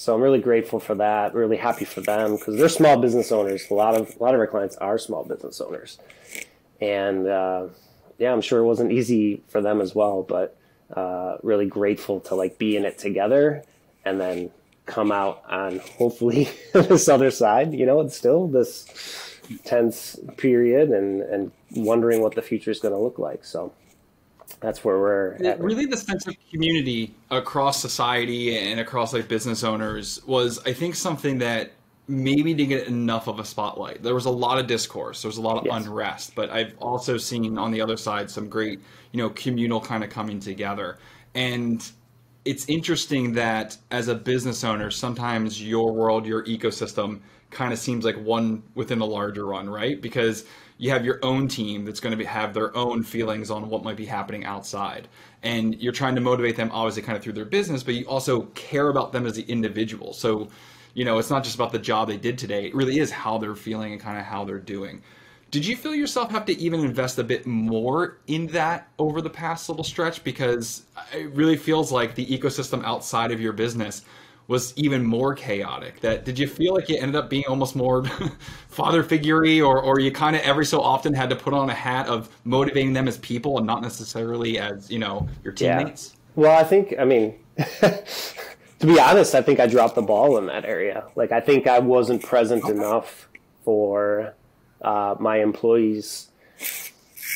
So 0.00 0.14
I'm 0.14 0.22
really 0.22 0.40
grateful 0.40 0.80
for 0.80 0.94
that. 0.94 1.34
Really 1.34 1.58
happy 1.58 1.84
for 1.84 2.00
them 2.00 2.36
because 2.36 2.56
they're 2.56 2.70
small 2.70 2.96
business 2.98 3.30
owners. 3.30 3.70
A 3.70 3.74
lot 3.74 3.94
of 3.94 4.16
a 4.18 4.22
lot 4.22 4.34
of 4.34 4.40
our 4.40 4.46
clients 4.46 4.76
are 4.76 4.96
small 4.96 5.24
business 5.24 5.60
owners, 5.60 5.98
and 6.80 7.26
uh, 7.26 7.66
yeah, 8.18 8.32
I'm 8.32 8.40
sure 8.40 8.60
it 8.60 8.64
wasn't 8.64 8.92
easy 8.92 9.42
for 9.48 9.60
them 9.60 9.80
as 9.82 9.94
well. 9.94 10.22
But 10.22 10.56
uh, 10.96 11.36
really 11.42 11.66
grateful 11.66 12.20
to 12.20 12.34
like 12.34 12.56
be 12.56 12.78
in 12.78 12.86
it 12.86 12.96
together, 12.96 13.62
and 14.02 14.18
then 14.18 14.50
come 14.90 15.12
out 15.12 15.42
on 15.48 15.78
hopefully 15.98 16.48
this 16.74 17.08
other 17.08 17.30
side. 17.30 17.72
You 17.72 17.86
know, 17.86 18.00
it's 18.00 18.16
still 18.16 18.46
this 18.48 18.86
tense 19.64 20.18
period 20.36 20.90
and 20.90 21.22
and 21.22 21.52
wondering 21.74 22.20
what 22.20 22.34
the 22.34 22.42
future 22.42 22.70
is 22.70 22.80
going 22.80 22.92
to 22.92 22.98
look 23.00 23.18
like. 23.18 23.44
So 23.44 23.72
that's 24.60 24.84
where 24.84 24.98
we're 24.98 25.34
at. 25.44 25.60
Really, 25.60 25.86
the 25.86 25.96
sense 25.96 26.26
of 26.26 26.34
community 26.50 27.14
across 27.30 27.80
society 27.80 28.58
and 28.58 28.80
across 28.80 29.12
like 29.12 29.28
business 29.28 29.62
owners 29.64 30.20
was, 30.26 30.58
I 30.66 30.72
think, 30.72 30.94
something 30.96 31.38
that 31.38 31.70
maybe 32.08 32.52
didn't 32.54 32.70
get 32.70 32.88
enough 32.88 33.28
of 33.28 33.38
a 33.38 33.44
spotlight. 33.44 34.02
There 34.02 34.14
was 34.14 34.24
a 34.26 34.30
lot 34.30 34.58
of 34.58 34.66
discourse, 34.66 35.22
there 35.22 35.28
was 35.28 35.36
a 35.38 35.42
lot 35.42 35.58
of 35.58 35.66
Yes. 35.66 35.86
unrest, 35.86 36.34
but 36.34 36.50
I've 36.50 36.74
also 36.78 37.16
seen 37.16 37.56
on 37.56 37.70
the 37.70 37.80
other 37.80 37.96
side 37.96 38.28
some 38.28 38.48
great, 38.48 38.80
you 39.12 39.18
know, 39.18 39.30
communal 39.30 39.80
kind 39.80 40.02
of 40.02 40.10
coming 40.10 40.40
together. 40.40 40.98
And 41.36 41.88
it's 42.50 42.68
interesting 42.68 43.34
that 43.34 43.76
as 43.92 44.08
a 44.08 44.14
business 44.16 44.64
owner, 44.64 44.90
sometimes 44.90 45.62
your 45.62 45.92
world, 45.92 46.26
your 46.26 46.42
ecosystem 46.46 47.20
kind 47.50 47.72
of 47.72 47.78
seems 47.78 48.04
like 48.04 48.16
one 48.16 48.64
within 48.74 49.00
a 49.00 49.04
larger 49.04 49.46
one, 49.46 49.70
right? 49.70 50.02
Because 50.02 50.44
you 50.76 50.90
have 50.90 51.04
your 51.04 51.20
own 51.22 51.46
team 51.46 51.84
that's 51.84 52.00
going 52.00 52.10
to 52.10 52.16
be, 52.16 52.24
have 52.24 52.52
their 52.52 52.76
own 52.76 53.04
feelings 53.04 53.52
on 53.52 53.68
what 53.68 53.84
might 53.84 53.96
be 53.96 54.04
happening 54.04 54.44
outside. 54.44 55.06
And 55.44 55.80
you're 55.80 55.92
trying 55.92 56.16
to 56.16 56.20
motivate 56.20 56.56
them, 56.56 56.70
obviously, 56.72 57.02
kind 57.02 57.16
of 57.16 57.22
through 57.22 57.34
their 57.34 57.44
business, 57.44 57.84
but 57.84 57.94
you 57.94 58.04
also 58.06 58.42
care 58.56 58.88
about 58.88 59.12
them 59.12 59.26
as 59.26 59.36
the 59.36 59.42
individual. 59.42 60.12
So, 60.12 60.48
you 60.94 61.04
know, 61.04 61.20
it's 61.20 61.30
not 61.30 61.44
just 61.44 61.54
about 61.54 61.70
the 61.70 61.78
job 61.78 62.08
they 62.08 62.16
did 62.16 62.36
today, 62.36 62.66
it 62.66 62.74
really 62.74 62.98
is 62.98 63.12
how 63.12 63.38
they're 63.38 63.54
feeling 63.54 63.92
and 63.92 64.00
kind 64.00 64.18
of 64.18 64.24
how 64.24 64.44
they're 64.44 64.58
doing. 64.58 65.02
Did 65.50 65.66
you 65.66 65.76
feel 65.76 65.94
yourself 65.94 66.30
have 66.30 66.44
to 66.46 66.58
even 66.58 66.80
invest 66.80 67.18
a 67.18 67.24
bit 67.24 67.46
more 67.46 68.18
in 68.28 68.46
that 68.48 68.88
over 68.98 69.20
the 69.20 69.30
past 69.30 69.68
little 69.68 69.84
stretch? 69.84 70.22
Because 70.22 70.84
it 71.12 71.30
really 71.32 71.56
feels 71.56 71.90
like 71.90 72.14
the 72.14 72.26
ecosystem 72.26 72.84
outside 72.84 73.32
of 73.32 73.40
your 73.40 73.52
business 73.52 74.02
was 74.46 74.76
even 74.76 75.04
more 75.04 75.34
chaotic. 75.34 76.00
That 76.00 76.24
did 76.24 76.38
you 76.38 76.48
feel 76.48 76.74
like 76.74 76.88
you 76.88 76.98
ended 76.98 77.16
up 77.16 77.30
being 77.30 77.44
almost 77.48 77.76
more 77.76 78.04
father 78.68 79.04
figurey, 79.04 79.64
or 79.64 79.80
or 79.80 80.00
you 80.00 80.10
kind 80.10 80.34
of 80.34 80.42
every 80.42 80.66
so 80.66 80.80
often 80.80 81.14
had 81.14 81.30
to 81.30 81.36
put 81.36 81.54
on 81.54 81.70
a 81.70 81.74
hat 81.74 82.08
of 82.08 82.28
motivating 82.44 82.92
them 82.92 83.06
as 83.06 83.18
people 83.18 83.58
and 83.58 83.66
not 83.66 83.80
necessarily 83.82 84.58
as 84.58 84.90
you 84.90 84.98
know 84.98 85.28
your 85.44 85.52
teammates? 85.52 85.60
Yeah. 85.62 85.78
teammates? 85.78 86.16
Well, 86.36 86.58
I 86.58 86.64
think, 86.64 86.94
I 86.98 87.04
mean, 87.04 87.38
to 87.80 88.86
be 88.86 88.98
honest, 88.98 89.34
I 89.34 89.42
think 89.42 89.60
I 89.60 89.66
dropped 89.66 89.94
the 89.94 90.02
ball 90.02 90.38
in 90.38 90.46
that 90.46 90.64
area. 90.64 91.04
Like, 91.16 91.32
I 91.32 91.40
think 91.40 91.66
I 91.66 91.78
wasn't 91.80 92.22
present 92.22 92.68
enough 92.68 93.28
for 93.64 94.34
uh, 94.82 95.16
my 95.18 95.40
employees. 95.40 96.28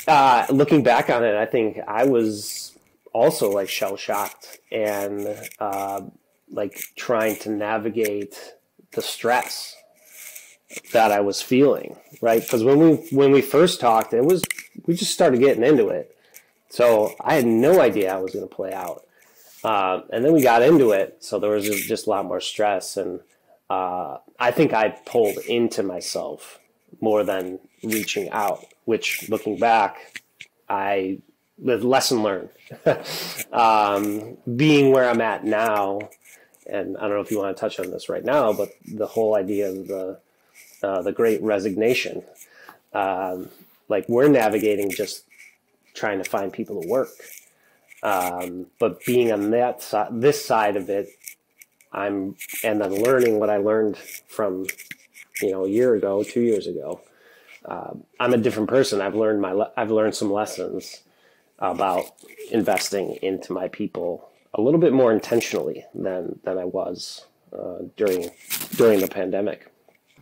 Uh, 0.06 0.46
looking 0.50 0.82
back 0.82 1.08
on 1.08 1.24
it, 1.24 1.34
I 1.34 1.46
think 1.46 1.78
I 1.86 2.04
was 2.04 2.76
also 3.12 3.50
like 3.50 3.68
shell 3.68 3.96
shocked 3.96 4.58
and 4.70 5.36
uh, 5.58 6.02
like 6.50 6.78
trying 6.96 7.36
to 7.36 7.50
navigate 7.50 8.54
the 8.92 9.02
stress 9.02 9.76
that 10.92 11.12
I 11.12 11.20
was 11.20 11.40
feeling, 11.40 11.96
right? 12.20 12.42
Because 12.42 12.64
when 12.64 12.78
we 12.78 12.96
when 13.12 13.30
we 13.30 13.40
first 13.40 13.80
talked, 13.80 14.12
it 14.12 14.24
was 14.24 14.42
we 14.86 14.94
just 14.94 15.12
started 15.12 15.40
getting 15.40 15.64
into 15.64 15.88
it, 15.88 16.16
so 16.68 17.14
I 17.20 17.34
had 17.34 17.46
no 17.46 17.80
idea 17.80 18.10
how 18.10 18.20
it 18.20 18.24
was 18.24 18.32
going 18.32 18.48
to 18.48 18.54
play 18.54 18.72
out. 18.72 19.06
Um, 19.62 20.04
and 20.12 20.22
then 20.22 20.32
we 20.34 20.42
got 20.42 20.60
into 20.60 20.90
it, 20.90 21.24
so 21.24 21.38
there 21.38 21.50
was 21.50 21.64
just, 21.64 21.88
just 21.88 22.06
a 22.06 22.10
lot 22.10 22.26
more 22.26 22.40
stress, 22.40 22.98
and 22.98 23.20
uh, 23.70 24.18
I 24.38 24.50
think 24.50 24.74
I 24.74 24.90
pulled 24.90 25.38
into 25.38 25.82
myself 25.82 26.58
more 27.00 27.24
than 27.24 27.58
reaching 27.82 28.30
out. 28.30 28.64
Which, 28.84 29.28
looking 29.30 29.58
back, 29.58 30.20
I 30.68 31.18
the 31.58 31.78
lesson 31.78 32.22
learned. 32.22 32.50
um, 33.52 34.36
being 34.56 34.92
where 34.92 35.08
I'm 35.08 35.20
at 35.20 35.44
now, 35.44 36.00
and 36.66 36.96
I 36.96 37.02
don't 37.02 37.10
know 37.10 37.20
if 37.20 37.30
you 37.30 37.38
want 37.38 37.56
to 37.56 37.60
touch 37.60 37.78
on 37.78 37.90
this 37.90 38.08
right 38.08 38.24
now, 38.24 38.52
but 38.52 38.70
the 38.86 39.06
whole 39.06 39.36
idea 39.36 39.70
of 39.70 39.88
the 39.88 40.18
uh, 40.82 41.02
the 41.02 41.12
Great 41.12 41.42
Resignation, 41.42 42.22
um, 42.92 43.48
like 43.88 44.08
we're 44.08 44.28
navigating 44.28 44.90
just 44.90 45.24
trying 45.94 46.22
to 46.22 46.28
find 46.28 46.52
people 46.52 46.82
to 46.82 46.88
work. 46.88 47.10
Um, 48.02 48.66
but 48.78 49.02
being 49.06 49.32
on 49.32 49.50
that 49.52 49.82
side, 49.82 50.08
this 50.20 50.44
side 50.44 50.76
of 50.76 50.90
it, 50.90 51.08
I'm 51.92 52.36
and 52.62 52.80
then 52.80 53.02
learning 53.02 53.38
what 53.38 53.48
I 53.48 53.56
learned 53.58 53.96
from 53.96 54.66
you 55.44 55.52
know 55.52 55.64
a 55.64 55.68
year 55.68 55.94
ago, 55.94 56.22
two 56.22 56.40
years 56.40 56.66
ago. 56.66 57.00
Uh, 57.64 57.94
I'm 58.20 58.34
a 58.34 58.38
different 58.38 58.68
person. 58.68 59.00
I've 59.00 59.14
learned 59.14 59.40
my 59.40 59.52
le- 59.52 59.72
I've 59.76 59.90
learned 59.90 60.14
some 60.14 60.32
lessons 60.32 61.02
about 61.58 62.04
investing 62.50 63.18
into 63.22 63.52
my 63.52 63.68
people 63.68 64.28
a 64.54 64.60
little 64.60 64.80
bit 64.80 64.92
more 64.92 65.12
intentionally 65.12 65.84
than 65.94 66.38
than 66.44 66.58
I 66.58 66.64
was 66.64 67.26
uh, 67.52 67.78
during 67.96 68.30
during 68.76 69.00
the 69.00 69.08
pandemic. 69.08 69.70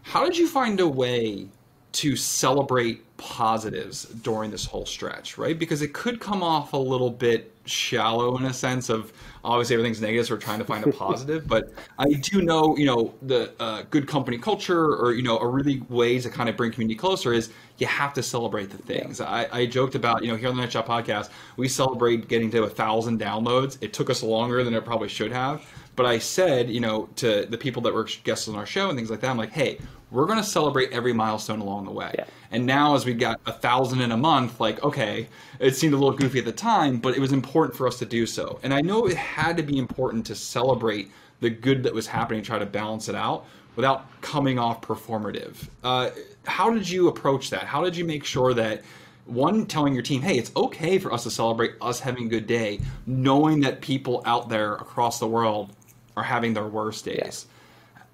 How 0.03 0.25
did 0.25 0.37
you 0.37 0.49
find 0.49 0.79
a 0.81 0.89
way 0.89 1.49
to 1.93 2.17
celebrate 2.17 3.05
positives 3.19 4.05
during 4.05 4.51
this 4.51 4.65
whole 4.65 4.87
stretch, 4.87 5.39
right? 5.39 5.59
Because 5.59 5.83
it 5.83 5.93
could 5.93 6.21
come 6.21 6.43
off 6.43 6.73
a 6.73 6.77
little 6.77 7.11
bit 7.11 7.53
shallow 7.65 8.37
in 8.37 8.45
a 8.47 8.53
sense 8.53 8.89
of 8.89 9.13
obviously 9.45 9.75
everything's 9.75 10.01
negative, 10.01 10.27
so 10.27 10.35
we're 10.35 10.41
trying 10.41 10.59
to 10.59 10.65
find 10.65 10.85
a 10.85 10.93
positive. 10.93 11.47
but 11.47 11.73
I 11.99 12.13
do 12.15 12.43
know, 12.43 12.77
you 12.77 12.87
know, 12.87 13.15
the 13.23 13.53
uh, 13.61 13.83
good 13.91 14.09
company 14.09 14.39
culture 14.39 14.97
or, 14.97 15.13
you 15.13 15.23
know, 15.23 15.39
a 15.39 15.47
really 15.47 15.81
way 15.89 16.19
to 16.19 16.31
kind 16.31 16.49
of 16.49 16.57
bring 16.57 16.73
community 16.73 16.99
closer 16.99 17.33
is 17.33 17.51
you 17.79 17.87
have 17.87 18.13
to 18.15 18.23
celebrate 18.23 18.71
the 18.71 18.79
things. 18.79 19.21
I, 19.21 19.47
I 19.53 19.67
joked 19.67 19.95
about, 19.95 20.23
you 20.23 20.29
know, 20.31 20.37
here 20.37 20.49
on 20.49 20.57
the 20.57 20.63
Nice 20.63 20.73
Job 20.73 20.87
podcast, 20.87 21.31
we 21.57 21.69
celebrate 21.69 22.29
getting 22.29 22.51
to 22.53 22.65
a 22.65 22.71
thousand 22.71 23.21
downloads. 23.21 23.79
It 23.81 23.93
took 23.93 24.11
us 24.11 24.23
longer 24.23 24.65
than 24.65 24.75
it 24.75 24.85
probably 24.85 25.09
should 25.09 25.33
have. 25.33 25.65
But 25.95 26.07
I 26.07 26.19
said, 26.19 26.71
you 26.71 26.81
know, 26.81 27.09
to 27.17 27.47
the 27.47 27.59
people 27.59 27.83
that 27.83 27.93
were 27.93 28.09
guests 28.25 28.49
on 28.49 28.55
our 28.55 28.67
show 28.67 28.89
and 28.89 28.99
things 28.99 29.11
like 29.11 29.21
that, 29.21 29.31
I'm 29.31 29.37
like, 29.37 29.53
hey, 29.53 29.79
we're 30.13 30.27
going 30.27 30.39
to 30.39 30.45
celebrate 30.45 30.93
every 30.93 31.15
milestone 31.15 31.61
along 31.61 31.87
the 31.87 31.91
way. 31.91 32.15
Yeah. 32.17 32.27
And 32.51 32.67
now, 32.67 32.95
as 32.95 33.07
we 33.07 33.15
got 33.15 33.41
a 33.47 33.53
thousand 33.53 34.03
in 34.03 34.13
a 34.13 34.17
month, 34.17 34.61
like, 34.61 34.83
okay, 34.85 35.27
it 35.59 35.75
seemed 35.75 35.95
a 35.95 35.97
little 35.97 36.13
goofy 36.13 36.39
at 36.39 36.45
the 36.45 36.53
time, 36.53 36.99
but 36.99 37.17
it 37.17 37.21
was 37.21 37.33
important 37.33 37.75
for 37.75 37.89
us 37.89 37.99
to 38.01 38.05
do 38.05 38.27
so. 38.27 38.61
And 38.63 38.75
I 38.75 38.83
know 38.83 39.07
it 39.07 39.17
had 39.17 39.57
to 39.57 39.63
be 39.63 39.79
important 39.79 40.27
to 40.27 40.35
celebrate 40.35 41.11
the 41.41 41.49
good 41.49 41.83
that 41.85 41.95
was 41.95 42.07
happening, 42.07 42.43
try 42.43 42.59
to 42.59 42.67
balance 42.67 43.09
it 43.09 43.15
out 43.15 43.47
without 43.75 44.21
coming 44.21 44.59
off 44.59 44.83
performative. 44.83 45.57
Uh, 45.83 46.11
how 46.45 46.71
did 46.71 46.89
you 46.89 47.09
approach 47.09 47.49
that? 47.51 47.63
How 47.63 47.83
did 47.83 47.97
you 47.97 48.05
make 48.05 48.25
sure 48.25 48.55
that? 48.55 48.83
One, 49.25 49.67
telling 49.67 49.95
your 49.95 50.03
team, 50.03 50.21
hey, 50.21 50.37
it's 50.37 50.51
okay 50.57 50.99
for 50.99 51.13
us 51.13 51.23
to 51.23 51.31
celebrate 51.31 51.75
us 51.81 52.01
having 52.01 52.27
a 52.27 52.29
good 52.29 52.49
day, 52.49 52.81
knowing 53.07 53.61
that 53.61 53.81
people 53.81 54.21
out 54.27 54.49
there 54.49 54.75
across 54.75 55.21
the 55.21 55.29
world 55.29 55.77
are 56.17 56.25
having 56.25 56.53
their 56.53 56.67
worst 56.67 57.05
days. 57.05 57.47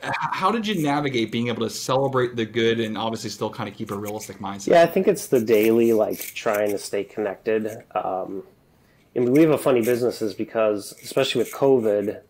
How 0.00 0.52
did 0.52 0.67
you 0.67 0.81
navigate 0.83 1.33
being 1.33 1.49
able 1.49 1.62
to 1.62 1.71
celebrate 1.71 2.37
the 2.37 2.47
good 2.47 2.78
and 2.78 2.97
obviously 2.97 3.31
still 3.31 3.50
kind 3.50 3.69
of 3.69 3.75
keep 3.75 3.90
a 3.90 3.97
realistic 3.97 4.38
mindset? 4.38 4.69
Yeah, 4.69 4.83
I 4.83 4.87
think 4.87 5.09
it's 5.09 5.26
the 5.26 5.40
daily 5.40 5.93
like 5.93 6.19
trying 6.19 6.71
to 6.71 6.78
stay 6.78 7.02
connected. 7.02 7.83
Um, 7.95 8.45
and 9.14 9.31
we 9.31 9.40
have 9.40 9.50
a 9.50 9.59
funny 9.59 9.83
business 9.83 10.23
is 10.23 10.35
because 10.35 10.95
especially 11.02 11.40
with 11.40 11.52
COVID, 11.52 12.21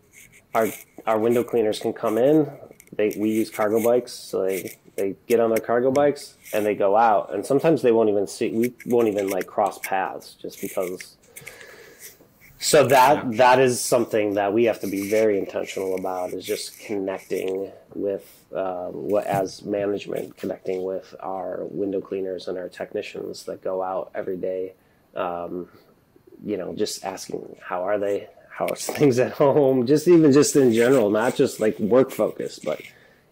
our 0.55 0.67
our 1.05 1.19
window 1.19 1.43
cleaners 1.43 1.79
can 1.79 1.93
come 1.93 2.17
in. 2.17 2.51
They 2.95 3.13
we 3.17 3.29
use 3.29 3.51
cargo 3.51 3.83
bikes, 3.83 4.13
so 4.13 4.45
they 4.45 4.75
they 4.95 5.15
get 5.27 5.39
on 5.39 5.49
their 5.49 5.63
cargo 5.63 5.91
bikes 5.91 6.37
and 6.53 6.65
they 6.65 6.73
go 6.73 6.97
out. 6.97 7.33
And 7.33 7.45
sometimes 7.45 7.83
they 7.83 7.91
won't 7.91 8.09
even 8.09 8.25
see. 8.25 8.49
We 8.49 8.73
won't 8.87 9.07
even 9.07 9.29
like 9.29 9.45
cross 9.45 9.79
paths 9.79 10.33
just 10.33 10.59
because. 10.59 11.17
So 12.61 12.85
that 12.87 13.37
that 13.37 13.59
is 13.59 13.79
something 13.79 14.33
that 14.33 14.51
we 14.51 14.65
have 14.65 14.81
to 14.81 14.87
be 14.87 15.09
very 15.09 15.39
intentional 15.39 15.95
about 15.95 16.33
is 16.33 16.45
just 16.45 16.77
connecting 16.77 17.71
with 17.95 18.43
um, 18.53 18.91
what 18.91 19.25
as 19.25 19.63
management 19.63 20.35
connecting 20.35 20.83
with 20.83 21.15
our 21.21 21.63
window 21.63 22.01
cleaners 22.01 22.49
and 22.49 22.57
our 22.57 22.67
technicians 22.67 23.43
that 23.45 23.63
go 23.63 23.81
out 23.81 24.11
every 24.13 24.35
day. 24.35 24.73
Um, 25.15 25.69
you 26.43 26.57
know, 26.57 26.75
just 26.75 27.03
asking 27.05 27.55
how 27.61 27.83
are 27.83 27.97
they, 27.97 28.27
how's 28.51 28.85
things 28.85 29.19
at 29.19 29.31
home, 29.31 29.87
just 29.87 30.07
even 30.09 30.33
just 30.33 30.55
in 30.57 30.73
general, 30.73 31.09
not 31.09 31.35
just 31.35 31.61
like 31.61 31.79
work 31.79 32.11
focused, 32.11 32.65
but 32.65 32.81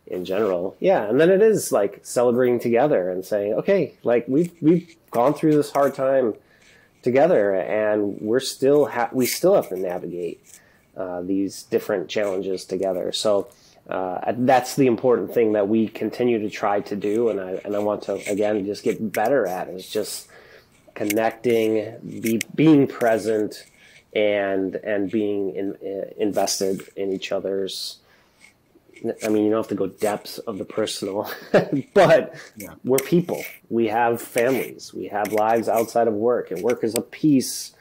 in 0.07 0.23
general. 0.23 0.77
Yeah, 0.79 1.03
and 1.03 1.19
then 1.19 1.29
it 1.29 1.41
is 1.41 1.73
like 1.73 1.99
celebrating 2.03 2.61
together 2.61 3.09
and 3.09 3.25
saying, 3.25 3.55
okay, 3.55 3.95
like 4.03 4.25
we've 4.29 4.53
we've 4.61 4.95
gone 5.11 5.33
through 5.33 5.55
this 5.55 5.71
hard 5.71 5.95
time 5.95 6.33
together, 7.09 7.55
and 7.55 7.99
we're 8.19 8.47
still 8.55 8.81
ha- 8.95 9.09
we 9.13 9.25
still 9.25 9.55
have 9.55 9.69
to 9.69 9.77
navigate 9.77 10.37
uh, 11.01 11.21
these 11.21 11.63
different 11.63 12.09
challenges 12.09 12.65
together. 12.65 13.11
So. 13.11 13.47
Uh, 13.97 14.33
that's 14.39 14.75
the 14.75 14.85
important 14.85 15.33
thing 15.33 15.53
that 15.53 15.69
we 15.69 15.87
continue 15.87 16.39
to 16.39 16.49
try 16.49 16.81
to 16.81 16.93
do, 16.93 17.29
and 17.29 17.39
I 17.39 17.51
and 17.63 17.73
I 17.73 17.79
want 17.79 18.01
to 18.07 18.15
again 18.29 18.65
just 18.65 18.83
get 18.83 19.13
better 19.13 19.47
at 19.47 19.69
is 19.69 19.89
just 19.89 20.27
connecting, 20.93 21.95
be 22.21 22.41
being 22.53 22.85
present, 22.87 23.63
and 24.13 24.75
and 24.75 25.09
being 25.09 25.55
in, 25.55 25.67
uh, 25.75 26.11
invested 26.17 26.81
in 26.97 27.13
each 27.13 27.31
other's. 27.31 27.99
I 29.23 29.29
mean, 29.29 29.43
you 29.45 29.49
don't 29.51 29.59
have 29.59 29.67
to 29.69 29.75
go 29.75 29.87
depths 29.87 30.37
of 30.39 30.57
the 30.57 30.65
personal, 30.65 31.29
but 31.93 32.35
Yeah. 32.55 32.73
we're 32.83 32.97
people. 32.97 33.43
We 33.69 33.87
have 33.87 34.21
families. 34.21 34.93
We 34.93 35.07
have 35.07 35.33
lives 35.33 35.67
outside 35.69 36.07
of 36.07 36.13
work, 36.13 36.51
and 36.51 36.61
work 36.63 36.83
is 36.83 36.95
a 36.95 37.01
piece 37.01 37.73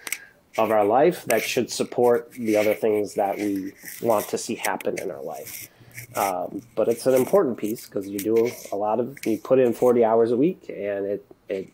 of 0.59 0.71
our 0.71 0.85
life 0.85 1.25
that 1.27 1.43
should 1.43 1.71
support 1.71 2.33
the 2.33 2.57
other 2.57 2.75
things 2.75 3.15
that 3.15 3.37
we 3.37 3.73
want 4.03 4.27
to 4.29 4.39
see 4.39 4.55
happen 4.55 4.99
in 4.99 5.11
our 5.11 5.23
life. 5.23 5.69
Um, 6.15 6.63
but 6.75 6.89
it's 6.89 7.07
an 7.07 7.15
important 7.15 7.59
piece 7.59 7.87
because 7.87 8.09
you 8.09 8.19
do 8.19 8.51
a 8.73 8.77
lot 8.77 9.01
of 9.01 9.19
you 9.27 9.37
put 9.39 9.59
in 9.59 9.73
40 9.75 10.05
hours 10.05 10.31
a 10.31 10.37
week 10.37 10.65
and 10.69 11.05
it 11.07 11.27
it 11.49 11.69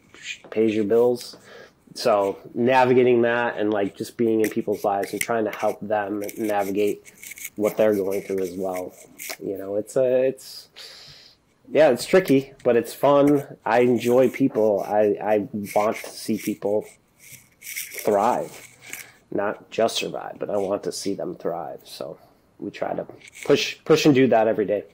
pays 0.50 0.74
your 0.74 0.84
bills 0.84 1.36
so 1.94 2.38
navigating 2.54 3.22
that 3.22 3.56
and 3.58 3.70
like 3.70 3.96
just 3.96 4.16
being 4.16 4.40
in 4.40 4.48
people's 4.50 4.82
lives 4.84 5.12
and 5.12 5.20
trying 5.20 5.44
to 5.44 5.50
help 5.50 5.78
them 5.80 6.22
navigate 6.38 7.12
what 7.56 7.76
they're 7.76 7.94
going 7.94 8.22
through 8.22 8.40
as 8.40 8.52
well 8.52 8.94
you 9.42 9.56
know 9.58 9.76
it's 9.76 9.96
a 9.96 10.22
it's 10.24 10.68
yeah, 11.72 11.88
it's 11.88 12.04
tricky, 12.04 12.52
but 12.64 12.76
it's 12.76 12.92
fun. 12.92 13.56
I 13.64 13.80
enjoy 13.80 14.28
people. 14.28 14.84
I, 14.86 15.16
I 15.22 15.48
want 15.74 15.96
to 15.96 16.10
see 16.10 16.36
people 16.36 16.84
thrive, 17.62 18.68
not 19.30 19.70
just 19.70 19.96
survive, 19.96 20.36
but 20.38 20.50
I 20.50 20.58
want 20.58 20.82
to 20.84 20.92
see 20.92 21.14
them 21.14 21.34
thrive. 21.34 21.80
So 21.84 22.18
we 22.58 22.70
try 22.70 22.92
to 22.94 23.06
push 23.44 23.78
push 23.86 24.04
and 24.04 24.14
do 24.14 24.26
that 24.26 24.48
every 24.48 24.66
day. 24.66 24.84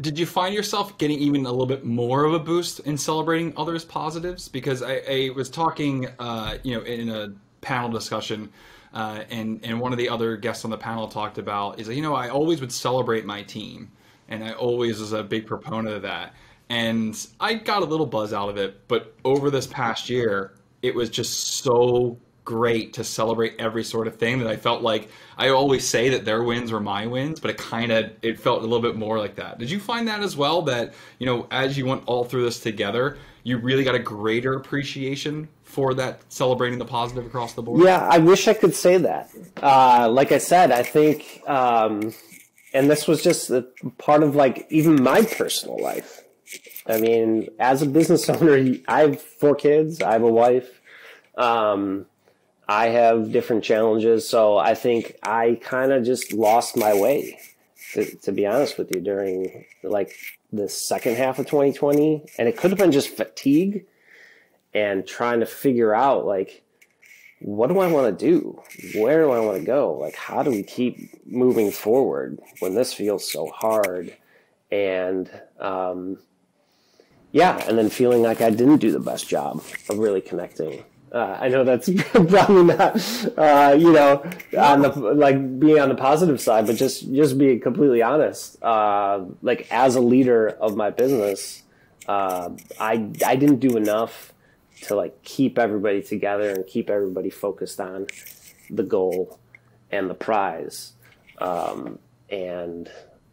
Did 0.00 0.18
you 0.18 0.26
find 0.26 0.54
yourself 0.54 0.96
getting 0.98 1.18
even 1.18 1.44
a 1.46 1.50
little 1.50 1.66
bit 1.66 1.84
more 1.84 2.24
of 2.24 2.34
a 2.34 2.38
boost 2.38 2.80
in 2.80 2.98
celebrating 2.98 3.54
others' 3.56 3.84
positives? 3.84 4.46
Because 4.46 4.82
I, 4.82 5.02
I 5.08 5.30
was 5.34 5.48
talking, 5.48 6.06
uh, 6.18 6.58
you 6.62 6.76
know, 6.76 6.82
in 6.82 7.08
a 7.08 7.32
panel 7.62 7.88
discussion, 7.88 8.50
uh, 8.92 9.24
and 9.30 9.60
and 9.64 9.80
one 9.80 9.92
of 9.92 9.98
the 9.98 10.08
other 10.08 10.36
guests 10.36 10.64
on 10.64 10.70
the 10.70 10.78
panel 10.78 11.08
talked 11.08 11.38
about 11.38 11.78
is 11.78 11.86
that 11.86 11.94
you 11.94 12.02
know 12.02 12.14
I 12.14 12.28
always 12.28 12.60
would 12.60 12.72
celebrate 12.72 13.24
my 13.24 13.42
team, 13.42 13.90
and 14.28 14.42
I 14.42 14.52
always 14.52 15.00
was 15.00 15.12
a 15.12 15.22
big 15.22 15.46
proponent 15.46 15.94
of 15.94 16.02
that, 16.02 16.34
and 16.68 17.26
I 17.40 17.54
got 17.54 17.82
a 17.82 17.86
little 17.86 18.06
buzz 18.06 18.32
out 18.32 18.48
of 18.48 18.56
it. 18.56 18.88
But 18.88 19.14
over 19.24 19.50
this 19.50 19.66
past 19.66 20.08
year, 20.08 20.54
it 20.82 20.94
was 20.94 21.10
just 21.10 21.62
so 21.62 22.18
great 22.48 22.94
to 22.94 23.04
celebrate 23.04 23.54
every 23.58 23.84
sort 23.84 24.06
of 24.06 24.16
thing 24.16 24.38
that 24.38 24.48
I 24.48 24.56
felt 24.56 24.80
like 24.80 25.10
I 25.36 25.50
always 25.50 25.86
say 25.86 26.08
that 26.08 26.24
their 26.24 26.42
wins 26.42 26.72
were 26.72 26.80
my 26.80 27.06
wins, 27.06 27.40
but 27.40 27.50
it 27.50 27.58
kind 27.58 27.92
of 27.92 28.10
it 28.22 28.40
felt 28.40 28.60
a 28.60 28.62
little 28.62 28.80
bit 28.80 28.96
more 28.96 29.18
like 29.18 29.34
that. 29.34 29.58
Did 29.58 29.70
you 29.70 29.78
find 29.78 30.08
that 30.08 30.22
as 30.22 30.34
well? 30.34 30.62
That 30.62 30.94
you 31.18 31.26
know, 31.26 31.46
as 31.50 31.76
you 31.76 31.84
went 31.84 32.04
all 32.06 32.24
through 32.24 32.44
this 32.44 32.58
together, 32.60 33.18
you 33.42 33.58
really 33.58 33.84
got 33.84 33.94
a 33.94 33.98
greater 33.98 34.54
appreciation 34.54 35.48
for 35.64 35.94
that 35.94 36.20
celebrating 36.28 36.78
the 36.78 36.84
positive 36.84 37.26
across 37.26 37.52
the 37.52 37.62
board. 37.62 37.82
Yeah, 37.82 38.06
I 38.10 38.18
wish 38.18 38.48
I 38.48 38.54
could 38.54 38.74
say 38.74 38.96
that. 38.98 39.30
Uh, 39.62 40.08
like 40.10 40.32
I 40.32 40.38
said, 40.38 40.72
I 40.72 40.82
think, 40.82 41.42
um, 41.46 42.14
and 42.72 42.90
this 42.90 43.06
was 43.06 43.22
just 43.22 43.50
part 43.98 44.22
of 44.22 44.34
like 44.34 44.66
even 44.70 45.02
my 45.02 45.22
personal 45.22 45.80
life. 45.80 46.22
I 46.86 46.98
mean, 46.98 47.48
as 47.58 47.82
a 47.82 47.86
business 47.86 48.28
owner, 48.28 48.76
I 48.88 49.00
have 49.00 49.20
four 49.20 49.54
kids. 49.54 50.02
I 50.02 50.12
have 50.12 50.22
a 50.22 50.30
wife. 50.30 50.80
Um, 51.36 52.06
I 52.68 52.88
have 52.88 53.32
different 53.32 53.64
challenges. 53.64 54.28
So 54.28 54.58
I 54.58 54.74
think 54.74 55.16
I 55.22 55.58
kind 55.62 55.92
of 55.92 56.04
just 56.04 56.32
lost 56.32 56.76
my 56.76 56.94
way, 56.94 57.38
to, 57.92 58.04
to, 58.18 58.32
be 58.32 58.46
honest 58.46 58.76
with 58.76 58.94
you, 58.94 59.00
during 59.00 59.64
like 59.82 60.14
the 60.52 60.68
second 60.68 61.16
half 61.16 61.38
of 61.38 61.46
2020. 61.46 62.24
And 62.38 62.48
it 62.48 62.56
could 62.56 62.70
have 62.70 62.78
been 62.78 62.92
just 62.92 63.08
fatigue 63.10 63.86
and 64.74 65.06
trying 65.06 65.40
to 65.40 65.46
figure 65.46 65.94
out 65.94 66.26
like, 66.26 66.62
what 67.40 67.68
do 67.68 67.78
I 67.78 67.86
want 67.86 68.18
to 68.18 68.26
do? 68.26 68.60
Where 69.00 69.22
do 69.22 69.30
I 69.30 69.40
want 69.40 69.58
to 69.58 69.64
go? 69.64 69.94
Like, 69.94 70.16
how 70.16 70.42
do 70.42 70.50
we 70.50 70.62
keep 70.62 71.24
moving 71.26 71.70
forward 71.70 72.40
when 72.58 72.74
this 72.74 72.92
feels 72.92 73.30
so 73.30 73.46
hard? 73.46 74.16
And, 74.72 75.30
um, 75.60 76.18
yeah, 77.30 77.62
and 77.68 77.78
then 77.78 77.90
feeling 77.90 78.22
like 78.22 78.40
I 78.40 78.50
didn't 78.50 78.78
do 78.78 78.90
the 78.90 78.98
best 78.98 79.28
job 79.28 79.62
of 79.88 79.98
really 79.98 80.20
connecting 80.20 80.84
uh, 81.12 81.38
I 81.40 81.48
know 81.48 81.64
that's 81.64 81.88
probably 82.12 82.64
not, 82.64 82.96
uh, 83.38 83.76
you 83.78 83.92
know, 83.92 84.22
on 84.58 84.82
the 84.82 84.90
like 84.90 85.58
being 85.58 85.78
on 85.78 85.88
the 85.88 85.94
positive 85.94 86.40
side, 86.40 86.66
but 86.66 86.76
just 86.76 87.12
just 87.12 87.38
being 87.38 87.60
completely 87.60 88.02
honest. 88.02 88.62
Uh, 88.62 89.24
like 89.42 89.66
as 89.70 89.96
a 89.96 90.00
leader 90.00 90.48
of 90.48 90.76
my 90.76 90.90
business, 90.90 91.62
uh, 92.06 92.50
I 92.78 93.10
I 93.24 93.36
didn't 93.36 93.60
do 93.60 93.76
enough 93.76 94.32
to 94.82 94.94
like 94.94 95.22
keep 95.22 95.58
everybody 95.58 96.02
together 96.02 96.50
and 96.50 96.66
keep 96.66 96.90
everybody 96.90 97.30
focused 97.30 97.80
on 97.80 98.06
the 98.70 98.82
goal 98.82 99.38
and 99.90 100.10
the 100.10 100.14
prize. 100.14 100.92
Um, 101.38 101.98
and 102.30 102.90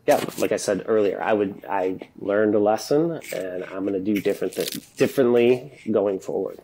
yeah, 0.07 0.23
like 0.37 0.51
I 0.51 0.57
said 0.57 0.85
earlier, 0.87 1.21
I 1.21 1.33
would 1.33 1.65
I 1.69 2.09
learned 2.19 2.55
a 2.55 2.59
lesson, 2.59 3.19
and 3.33 3.63
I'm 3.65 3.81
going 3.85 3.93
to 3.93 3.99
do 3.99 4.21
different 4.21 4.53
th- 4.53 4.95
differently 4.95 5.79
going 5.91 6.19
forward. 6.19 6.59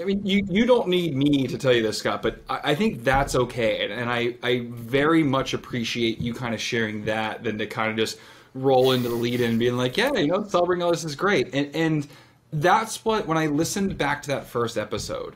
I 0.00 0.04
mean, 0.04 0.24
you, 0.24 0.46
you 0.48 0.64
don't 0.64 0.88
need 0.88 1.14
me 1.14 1.46
to 1.46 1.58
tell 1.58 1.72
you 1.72 1.82
this, 1.82 1.98
Scott, 1.98 2.22
but 2.22 2.42
I, 2.48 2.60
I 2.70 2.74
think 2.74 3.04
that's 3.04 3.34
okay. 3.34 3.84
And, 3.84 3.92
and 3.92 4.10
I, 4.10 4.36
I 4.42 4.66
very 4.70 5.22
much 5.22 5.54
appreciate 5.54 6.18
you 6.18 6.32
kind 6.32 6.54
of 6.54 6.60
sharing 6.60 7.04
that 7.04 7.44
than 7.44 7.58
to 7.58 7.66
kind 7.66 7.90
of 7.90 7.96
just 7.96 8.18
roll 8.54 8.92
into 8.92 9.08
the 9.08 9.14
lead 9.14 9.40
in 9.40 9.50
and 9.50 9.58
being 9.58 9.76
like, 9.76 9.96
yeah, 9.96 10.12
you 10.12 10.28
know, 10.28 10.44
celebrating 10.44 10.82
all 10.82 10.90
this 10.90 11.04
is 11.04 11.14
great. 11.14 11.54
And, 11.54 11.74
and 11.74 12.08
that's 12.52 13.04
what, 13.04 13.26
when 13.26 13.36
I 13.36 13.46
listened 13.46 13.98
back 13.98 14.22
to 14.22 14.28
that 14.28 14.46
first 14.46 14.78
episode, 14.78 15.34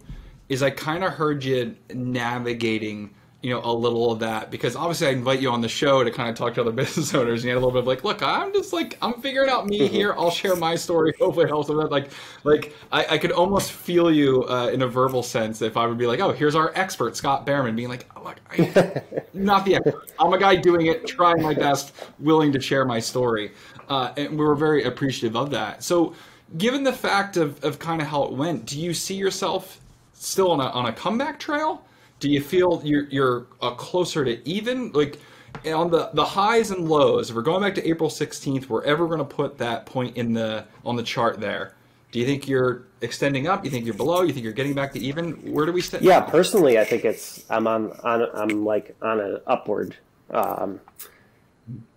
is 0.48 0.62
I 0.62 0.70
kind 0.70 1.04
of 1.04 1.12
heard 1.12 1.44
you 1.44 1.76
navigating– 1.92 3.10
you 3.42 3.50
know 3.50 3.60
a 3.62 3.72
little 3.72 4.10
of 4.10 4.20
that 4.20 4.50
because 4.50 4.74
obviously 4.76 5.08
I 5.08 5.10
invite 5.10 5.40
you 5.40 5.50
on 5.50 5.60
the 5.60 5.68
show 5.68 6.02
to 6.02 6.10
kind 6.10 6.30
of 6.30 6.36
talk 6.36 6.54
to 6.54 6.62
other 6.62 6.72
business 6.84 7.14
owners 7.14 7.42
and 7.42 7.48
you 7.48 7.50
had 7.50 7.56
a 7.56 7.64
little 7.64 7.70
bit 7.70 7.80
of 7.80 7.86
like 7.86 8.02
look 8.02 8.22
I'm 8.22 8.52
just 8.52 8.72
like 8.72 8.98
I'm 9.02 9.20
figuring 9.20 9.50
out 9.50 9.66
me 9.66 9.86
here. 9.86 10.14
I'll 10.14 10.30
share 10.30 10.56
my 10.56 10.74
story 10.74 11.12
hopefully 11.20 11.44
it 11.44 11.48
helps 11.48 11.68
with 11.68 11.78
that. 11.78 11.90
Like 11.90 12.10
like 12.44 12.74
I, 12.90 13.06
I 13.14 13.18
could 13.18 13.32
almost 13.32 13.72
feel 13.72 14.10
you 14.10 14.44
uh, 14.44 14.70
in 14.72 14.82
a 14.82 14.88
verbal 14.88 15.22
sense 15.22 15.60
if 15.62 15.76
I 15.76 15.86
would 15.86 15.98
be 15.98 16.06
like 16.06 16.20
oh 16.20 16.32
here's 16.32 16.54
our 16.54 16.72
expert 16.74 17.16
Scott 17.16 17.44
Behrman 17.44 17.76
being 17.76 17.88
like 17.88 18.06
oh, 18.16 18.24
look 18.24 18.36
I, 18.50 19.02
not 19.34 19.64
the 19.64 19.76
expert. 19.76 20.10
I'm 20.18 20.32
a 20.32 20.38
guy 20.38 20.56
doing 20.56 20.86
it 20.86 21.06
trying 21.06 21.42
my 21.42 21.54
best 21.54 21.94
willing 22.18 22.52
to 22.52 22.60
share 22.60 22.84
my 22.84 22.98
story. 22.98 23.52
Uh, 23.88 24.12
and 24.16 24.30
we 24.30 24.44
were 24.44 24.56
very 24.56 24.84
appreciative 24.84 25.36
of 25.36 25.50
that. 25.50 25.84
So 25.84 26.14
given 26.58 26.82
the 26.82 26.92
fact 26.92 27.36
of, 27.36 27.62
of 27.64 27.78
kind 27.78 28.00
of 28.00 28.08
how 28.08 28.24
it 28.24 28.32
went 28.32 28.66
do 28.66 28.80
you 28.80 28.94
see 28.94 29.14
yourself 29.14 29.80
still 30.14 30.50
on 30.50 30.60
a, 30.60 30.64
on 30.70 30.86
a 30.86 30.92
comeback 30.92 31.38
trail 31.38 31.84
do 32.20 32.30
you 32.30 32.40
feel 32.40 32.80
you're 32.84 33.04
you're 33.04 33.46
uh, 33.60 33.70
closer 33.72 34.24
to 34.24 34.48
even 34.48 34.92
like 34.92 35.18
on 35.66 35.90
the 35.90 36.10
the 36.14 36.24
highs 36.24 36.70
and 36.70 36.88
lows? 36.88 37.30
If 37.30 37.36
we're 37.36 37.42
going 37.42 37.62
back 37.62 37.74
to 37.76 37.88
April 37.88 38.10
16th, 38.10 38.68
we're 38.68 38.84
ever 38.84 39.06
going 39.06 39.18
to 39.18 39.24
put 39.24 39.58
that 39.58 39.86
point 39.86 40.16
in 40.16 40.32
the 40.32 40.64
on 40.84 40.96
the 40.96 41.02
chart 41.02 41.40
there. 41.40 41.74
Do 42.12 42.20
you 42.20 42.26
think 42.26 42.48
you're 42.48 42.84
extending 43.00 43.46
up? 43.46 43.64
You 43.64 43.70
think 43.70 43.84
you're 43.84 43.94
below? 43.94 44.22
You 44.22 44.32
think 44.32 44.44
you're 44.44 44.52
getting 44.52 44.74
back 44.74 44.92
to 44.92 44.98
even? 45.00 45.32
Where 45.52 45.66
do 45.66 45.72
we 45.72 45.80
stand? 45.80 46.04
Yeah, 46.04 46.20
personally, 46.20 46.78
I 46.78 46.84
think 46.84 47.04
it's 47.04 47.44
I'm 47.50 47.66
on 47.66 47.92
on 48.02 48.28
I'm 48.34 48.64
like 48.64 48.96
on 49.02 49.20
an 49.20 49.40
upward 49.46 49.96
um, 50.30 50.80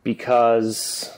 because 0.03 1.17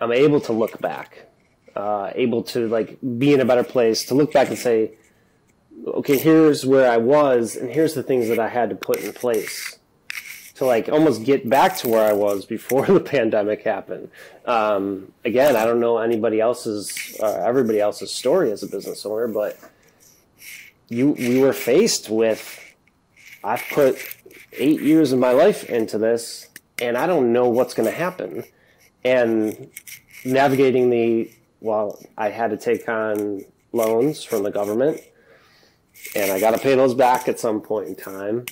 I'm 0.00 0.12
able 0.12 0.40
to 0.42 0.52
look 0.52 0.78
back, 0.80 1.28
uh, 1.76 2.10
able 2.14 2.42
to 2.44 2.68
like 2.68 2.98
be 3.18 3.32
in 3.32 3.40
a 3.40 3.44
better 3.44 3.64
place 3.64 4.04
to 4.06 4.14
look 4.14 4.32
back 4.32 4.48
and 4.48 4.58
say, 4.58 4.92
okay, 5.86 6.18
here's 6.18 6.64
where 6.64 6.90
I 6.90 6.96
was, 6.96 7.56
and 7.56 7.70
here's 7.70 7.94
the 7.94 8.02
things 8.02 8.28
that 8.28 8.38
I 8.38 8.48
had 8.48 8.70
to 8.70 8.76
put 8.76 8.98
in 8.98 9.12
place 9.12 9.78
to 10.60 10.66
like 10.66 10.90
almost 10.90 11.24
get 11.24 11.48
back 11.48 11.74
to 11.74 11.88
where 11.88 12.06
I 12.06 12.12
was 12.12 12.44
before 12.44 12.84
the 12.98 13.00
pandemic 13.00 13.62
happened. 13.62 14.10
Um, 14.44 15.12
again, 15.24 15.56
I 15.56 15.64
don't 15.64 15.80
know 15.80 15.98
anybody 15.98 16.40
else's, 16.40 17.16
uh, 17.20 17.42
everybody 17.44 17.80
else's 17.80 18.12
story 18.12 18.52
as 18.52 18.62
a 18.62 18.66
business 18.66 19.06
owner, 19.06 19.26
but 19.26 19.58
you, 20.88 21.12
we 21.12 21.40
were 21.40 21.54
faced 21.54 22.10
with, 22.10 22.58
I've 23.42 23.62
put 23.70 23.96
eight 24.52 24.82
years 24.82 25.12
of 25.12 25.18
my 25.18 25.32
life 25.32 25.64
into 25.70 25.96
this, 25.96 26.48
and 26.80 26.96
I 26.96 27.06
don't 27.06 27.32
know 27.32 27.48
what's 27.48 27.72
going 27.72 27.88
to 27.88 27.96
happen. 27.96 28.44
And 29.02 29.70
navigating 30.26 30.90
the, 30.90 31.30
well, 31.60 32.02
I 32.18 32.28
had 32.28 32.50
to 32.50 32.58
take 32.58 32.86
on 32.86 33.46
loans 33.72 34.24
from 34.24 34.42
the 34.42 34.50
government 34.50 35.00
and 36.14 36.30
I 36.30 36.40
got 36.40 36.52
to 36.52 36.58
pay 36.58 36.74
those 36.74 36.94
back 36.94 37.28
at 37.28 37.38
some 37.38 37.60
point 37.60 37.88
in 37.88 37.94
time. 37.96 38.46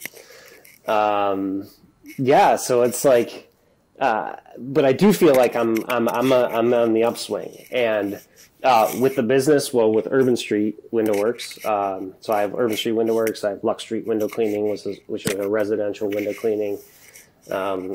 Um, 0.87 1.69
yeah, 2.17 2.57
so 2.57 2.83
it's 2.83 3.05
like, 3.05 3.53
uh, 4.01 4.37
but 4.59 4.85
I 4.85 4.93
do 4.93 5.13
feel 5.13 5.35
like 5.35 5.55
I'm 5.57 5.85
I'm 5.89 6.09
I'm 6.09 6.33
a, 6.33 6.45
I'm 6.45 6.73
on 6.73 6.95
the 6.95 7.05
upswing, 7.05 7.67
and 7.71 8.21
uh, 8.63 8.93
with 9.01 9.17
the 9.17 9.23
business, 9.23 9.73
well, 9.73 9.93
with 9.93 10.09
Urban 10.11 10.37
Street 10.37 10.79
Window 10.91 11.19
Works, 11.19 11.65
um, 11.65 12.15
so 12.21 12.33
I 12.33 12.41
have 12.41 12.55
Urban 12.55 12.77
Street 12.77 12.93
Window 12.93 13.15
Works, 13.15 13.45
I 13.45 13.51
have 13.51 13.65
Lux 13.65 13.83
Street 13.83 14.07
Window 14.07 14.29
Cleaning, 14.29 14.71
which 14.71 14.87
is 14.87 14.99
which 15.07 15.27
is 15.27 15.35
a 15.35 15.49
residential 15.49 16.09
window 16.09 16.33
cleaning. 16.33 16.79
Um, 17.51 17.95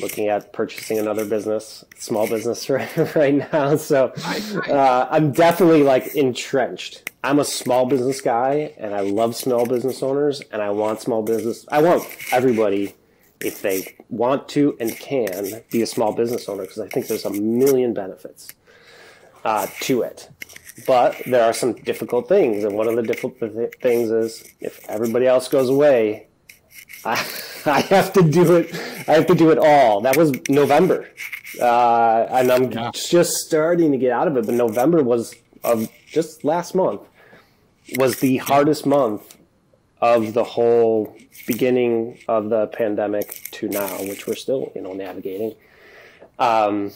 looking 0.00 0.28
at 0.28 0.52
purchasing 0.52 0.98
another 0.98 1.24
business, 1.24 1.84
small 1.98 2.28
business 2.28 2.68
right, 2.70 3.14
right 3.14 3.52
now. 3.52 3.76
So 3.76 4.12
uh, 4.68 5.08
I'm 5.10 5.32
definitely 5.32 5.82
like 5.82 6.14
entrenched. 6.14 7.10
I'm 7.22 7.38
a 7.38 7.44
small 7.44 7.86
business 7.86 8.20
guy 8.20 8.74
and 8.78 8.94
I 8.94 9.00
love 9.00 9.36
small 9.36 9.66
business 9.66 10.02
owners 10.02 10.40
and 10.52 10.62
I 10.62 10.70
want 10.70 11.00
small 11.00 11.22
business. 11.22 11.66
I 11.70 11.82
want 11.82 12.04
everybody, 12.32 12.94
if 13.40 13.62
they 13.62 13.96
want 14.08 14.48
to 14.50 14.76
and 14.80 14.96
can, 14.98 15.62
be 15.70 15.82
a 15.82 15.86
small 15.86 16.14
business 16.14 16.48
owner 16.48 16.62
because 16.62 16.78
I 16.78 16.88
think 16.88 17.08
there's 17.08 17.26
a 17.26 17.30
million 17.30 17.92
benefits 17.92 18.52
uh, 19.44 19.66
to 19.80 20.02
it. 20.02 20.30
But 20.86 21.20
there 21.26 21.44
are 21.44 21.52
some 21.52 21.74
difficult 21.74 22.26
things. 22.28 22.64
And 22.64 22.74
one 22.74 22.88
of 22.88 22.96
the 22.96 23.02
difficult 23.02 23.38
things 23.82 24.10
is 24.10 24.44
if 24.60 24.88
everybody 24.88 25.26
else 25.26 25.48
goes 25.48 25.68
away, 25.68 26.28
I, 27.04 27.12
I 27.66 27.80
have 27.82 28.12
to 28.14 28.22
do 28.22 28.56
it. 28.56 28.74
I 29.08 29.12
have 29.12 29.26
to 29.26 29.34
do 29.34 29.50
it 29.50 29.58
all. 29.58 30.00
That 30.00 30.16
was 30.16 30.32
November, 30.48 31.08
uh, 31.60 32.26
and 32.30 32.50
I'm 32.52 32.72
yeah. 32.72 32.90
just 32.92 33.34
starting 33.46 33.92
to 33.92 33.98
get 33.98 34.12
out 34.12 34.28
of 34.28 34.36
it. 34.36 34.46
But 34.46 34.54
November 34.54 35.02
was 35.02 35.34
of 35.64 35.88
just 36.06 36.44
last 36.44 36.74
month 36.74 37.02
was 37.98 38.20
the 38.20 38.38
hardest 38.38 38.86
month 38.86 39.36
of 40.00 40.32
the 40.32 40.44
whole 40.44 41.16
beginning 41.46 42.18
of 42.28 42.48
the 42.48 42.68
pandemic 42.68 43.48
to 43.52 43.68
now, 43.68 43.88
which 44.04 44.26
we're 44.26 44.34
still 44.34 44.72
you 44.74 44.82
know 44.82 44.92
navigating. 44.92 45.54
Um, 46.38 46.92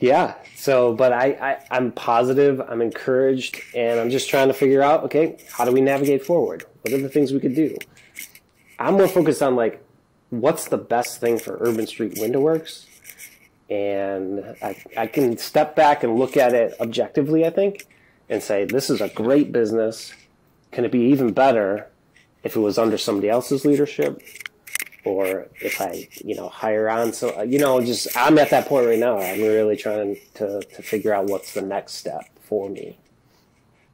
Yeah. 0.00 0.34
So, 0.54 0.94
but 0.94 1.12
I, 1.12 1.26
I 1.32 1.58
I'm 1.70 1.92
positive. 1.92 2.60
I'm 2.60 2.82
encouraged, 2.82 3.60
and 3.74 3.98
I'm 4.00 4.10
just 4.10 4.28
trying 4.28 4.48
to 4.48 4.54
figure 4.54 4.82
out. 4.82 5.04
Okay, 5.04 5.38
how 5.52 5.64
do 5.64 5.72
we 5.72 5.80
navigate 5.80 6.24
forward? 6.24 6.64
What 6.82 6.94
are 6.94 7.02
the 7.02 7.08
things 7.08 7.32
we 7.32 7.40
could 7.40 7.54
do? 7.54 7.76
I'm 8.78 8.94
more 8.94 9.08
focused 9.08 9.42
on 9.42 9.56
like, 9.56 9.84
what's 10.30 10.68
the 10.68 10.78
best 10.78 11.20
thing 11.20 11.38
for 11.38 11.56
Urban 11.60 11.86
Street 11.86 12.18
Window 12.18 12.40
Works, 12.40 12.86
and 13.68 14.56
I 14.62 14.82
I 14.96 15.06
can 15.06 15.36
step 15.38 15.74
back 15.76 16.04
and 16.04 16.18
look 16.18 16.36
at 16.36 16.54
it 16.54 16.74
objectively. 16.80 17.46
I 17.46 17.50
think, 17.50 17.86
and 18.28 18.42
say 18.42 18.64
this 18.64 18.90
is 18.90 19.00
a 19.00 19.08
great 19.08 19.52
business. 19.52 20.12
Can 20.70 20.84
it 20.84 20.92
be 20.92 21.00
even 21.00 21.32
better 21.32 21.88
if 22.42 22.54
it 22.56 22.60
was 22.60 22.78
under 22.78 22.98
somebody 22.98 23.28
else's 23.28 23.64
leadership? 23.64 24.22
or 25.04 25.48
if 25.60 25.80
I, 25.80 26.08
you 26.24 26.34
know, 26.34 26.48
hire 26.48 26.88
on. 26.88 27.12
So, 27.12 27.42
you 27.42 27.58
know, 27.58 27.80
just 27.80 28.08
I'm 28.16 28.38
at 28.38 28.50
that 28.50 28.66
point 28.66 28.86
right 28.86 28.98
now. 28.98 29.18
I'm 29.18 29.40
really 29.40 29.76
trying 29.76 30.18
to, 30.34 30.60
to 30.60 30.82
figure 30.82 31.14
out 31.14 31.26
what's 31.26 31.54
the 31.54 31.62
next 31.62 31.94
step 31.94 32.26
for 32.42 32.68
me. 32.68 32.98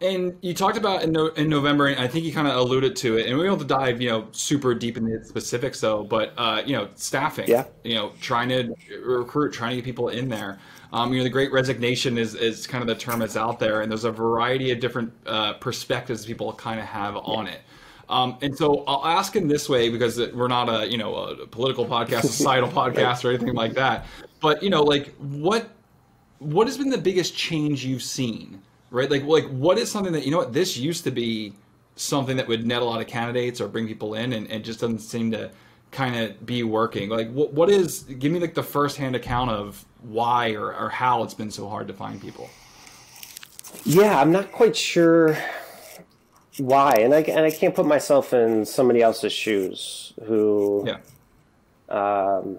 And 0.05 0.37
you 0.43 0.53
talked 0.53 0.77
about 0.77 1.03
in, 1.03 1.13
no, 1.13 1.29
in 1.29 1.49
November, 1.49 1.87
and 1.87 1.99
I 1.99 2.07
think 2.07 2.27
you 2.27 2.33
kind 2.33 2.47
of 2.47 2.55
alluded 2.57 2.95
to 2.97 3.17
it, 3.17 3.27
and 3.27 3.39
we 3.39 3.45
don't 3.45 3.59
have 3.59 3.67
to 3.67 3.75
dive, 3.75 4.03
you 4.03 4.11
know, 4.11 4.29
super 4.33 4.75
deep 4.75 4.99
into 4.99 5.19
the 5.19 5.25
specifics 5.25 5.81
though, 5.81 6.05
but, 6.05 6.35
uh, 6.37 6.63
you 6.67 6.77
know, 6.77 6.89
staffing, 6.95 7.49
yeah. 7.49 7.65
you 7.85 7.95
know, 7.95 8.13
trying 8.21 8.51
to 8.51 8.75
recruit, 9.03 9.55
trying 9.55 9.71
to 9.71 9.77
get 9.77 9.85
people 9.85 10.11
in 10.11 10.29
there. 10.29 10.59
Um, 10.93 11.13
you 11.13 11.19
know, 11.19 11.25
the 11.25 11.31
great 11.31 11.53
resignation 11.53 12.19
is, 12.19 12.35
is 12.35 12.67
kind 12.67 12.83
of 12.83 12.89
the 12.89 12.95
term 12.95 13.21
that's 13.21 13.37
out 13.37 13.59
there, 13.59 13.81
and 13.81 13.91
there's 13.91 14.05
a 14.05 14.13
variety 14.13 14.71
of 14.73 14.79
different 14.79 15.11
uh, 15.27 15.55
perspectives 15.55 16.27
people 16.27 16.53
kind 16.53 16.79
of 16.79 16.87
have 16.87 17.17
on 17.17 17.47
it. 17.47 17.63
Um, 18.09 18.37
and 18.43 18.57
so 18.57 18.85
I'll 18.87 19.07
ask 19.07 19.35
in 19.35 19.49
this 19.49 19.71
way 19.71 19.89
because 19.89 20.19
we're 20.33 20.49
not 20.49 20.69
a 20.69 20.87
you 20.87 20.99
know 20.99 21.15
a 21.15 21.47
political 21.47 21.87
podcast, 21.87 22.21
societal 22.27 22.69
podcast, 22.69 23.25
or 23.25 23.31
anything 23.31 23.55
like 23.55 23.73
that. 23.75 24.05
But 24.41 24.63
you 24.63 24.69
know, 24.69 24.83
like 24.83 25.15
what 25.17 25.71
what 26.39 26.67
has 26.67 26.77
been 26.77 26.91
the 26.91 26.99
biggest 26.99 27.35
change 27.35 27.85
you've 27.85 28.03
seen? 28.03 28.61
Right, 28.91 29.11
like 29.11 29.25
like 29.25 29.47
what 29.47 29.79
is 29.79 29.91
something 29.91 30.13
that 30.13 30.25
you 30.25 30.31
know 30.31 30.39
what 30.39 30.53
this 30.53 30.77
used 30.77 31.05
to 31.05 31.11
be 31.11 31.55
something 31.97 32.37
that 32.37 32.47
would 32.47 32.67
net 32.67 32.83
a 32.83 32.85
lot 32.85 33.01
of 33.01 33.07
candidates 33.07 33.61
or 33.61 33.69
bring 33.69 33.87
people 33.87 34.15
in, 34.15 34.33
and, 34.33 34.51
and 34.51 34.65
just 34.65 34.81
doesn't 34.81 35.01
seem 35.01 35.31
to 35.33 35.51
kind 35.91 36.17
of 36.17 36.47
be 36.47 36.63
working. 36.63 37.09
Like 37.09 37.31
what 37.33 37.53
what 37.53 37.71
is? 37.71 38.03
Give 38.03 38.31
me 38.31 38.39
like 38.39 38.55
the 38.55 38.63
first 38.63 38.97
hand 38.97 39.17
account 39.17 39.51
of 39.51 39.85
why 40.03 40.53
or, 40.53 40.75
or 40.75 40.89
how 40.91 41.23
it's 41.23 41.35
been 41.35 41.51
so 41.51 41.69
hard 41.69 41.89
to 41.89 41.95
find 41.95 42.21
people. 42.21 42.51
Yeah, 43.85 44.21
I'm 44.21 44.31
not 44.31 44.53
quite 44.53 44.77
sure 44.77 45.37
why 46.59 46.95
and 47.01 47.13
I 47.13 47.21
and 47.23 47.41
I 47.41 47.51
can't 47.51 47.75
put 47.75 47.87
myself 47.87 48.33
in 48.33 48.65
somebody 48.65 49.03
else's 49.03 49.33
shoes 49.33 50.13
who 50.25 50.87
yeah 50.87 50.99
um 51.89 52.59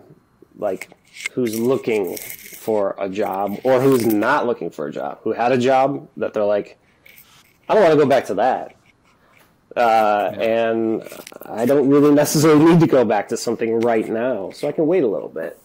like 0.57 0.89
who's 1.33 1.59
looking 1.59 2.17
for 2.17 2.95
a 2.97 3.09
job 3.09 3.59
or 3.63 3.79
who's 3.79 4.05
not 4.05 4.45
looking 4.45 4.69
for 4.69 4.87
a 4.87 4.91
job 4.91 5.19
who 5.23 5.31
had 5.31 5.51
a 5.51 5.57
job 5.57 6.07
that 6.17 6.33
they're 6.33 6.43
like 6.43 6.77
I 7.67 7.73
don't 7.73 7.83
want 7.83 7.93
to 7.93 8.03
go 8.03 8.09
back 8.09 8.25
to 8.25 8.35
that 8.35 8.75
uh, 9.75 10.31
yeah. 10.33 10.41
and 10.41 11.03
I 11.43 11.65
don't 11.65 11.89
really 11.89 12.13
necessarily 12.13 12.65
need 12.65 12.79
to 12.79 12.87
go 12.87 13.03
back 13.05 13.27
to 13.29 13.37
something 13.37 13.81
right 13.81 14.07
now 14.07 14.51
so 14.51 14.67
I 14.67 14.71
can 14.71 14.87
wait 14.87 15.03
a 15.03 15.07
little 15.07 15.29
bit 15.29 15.59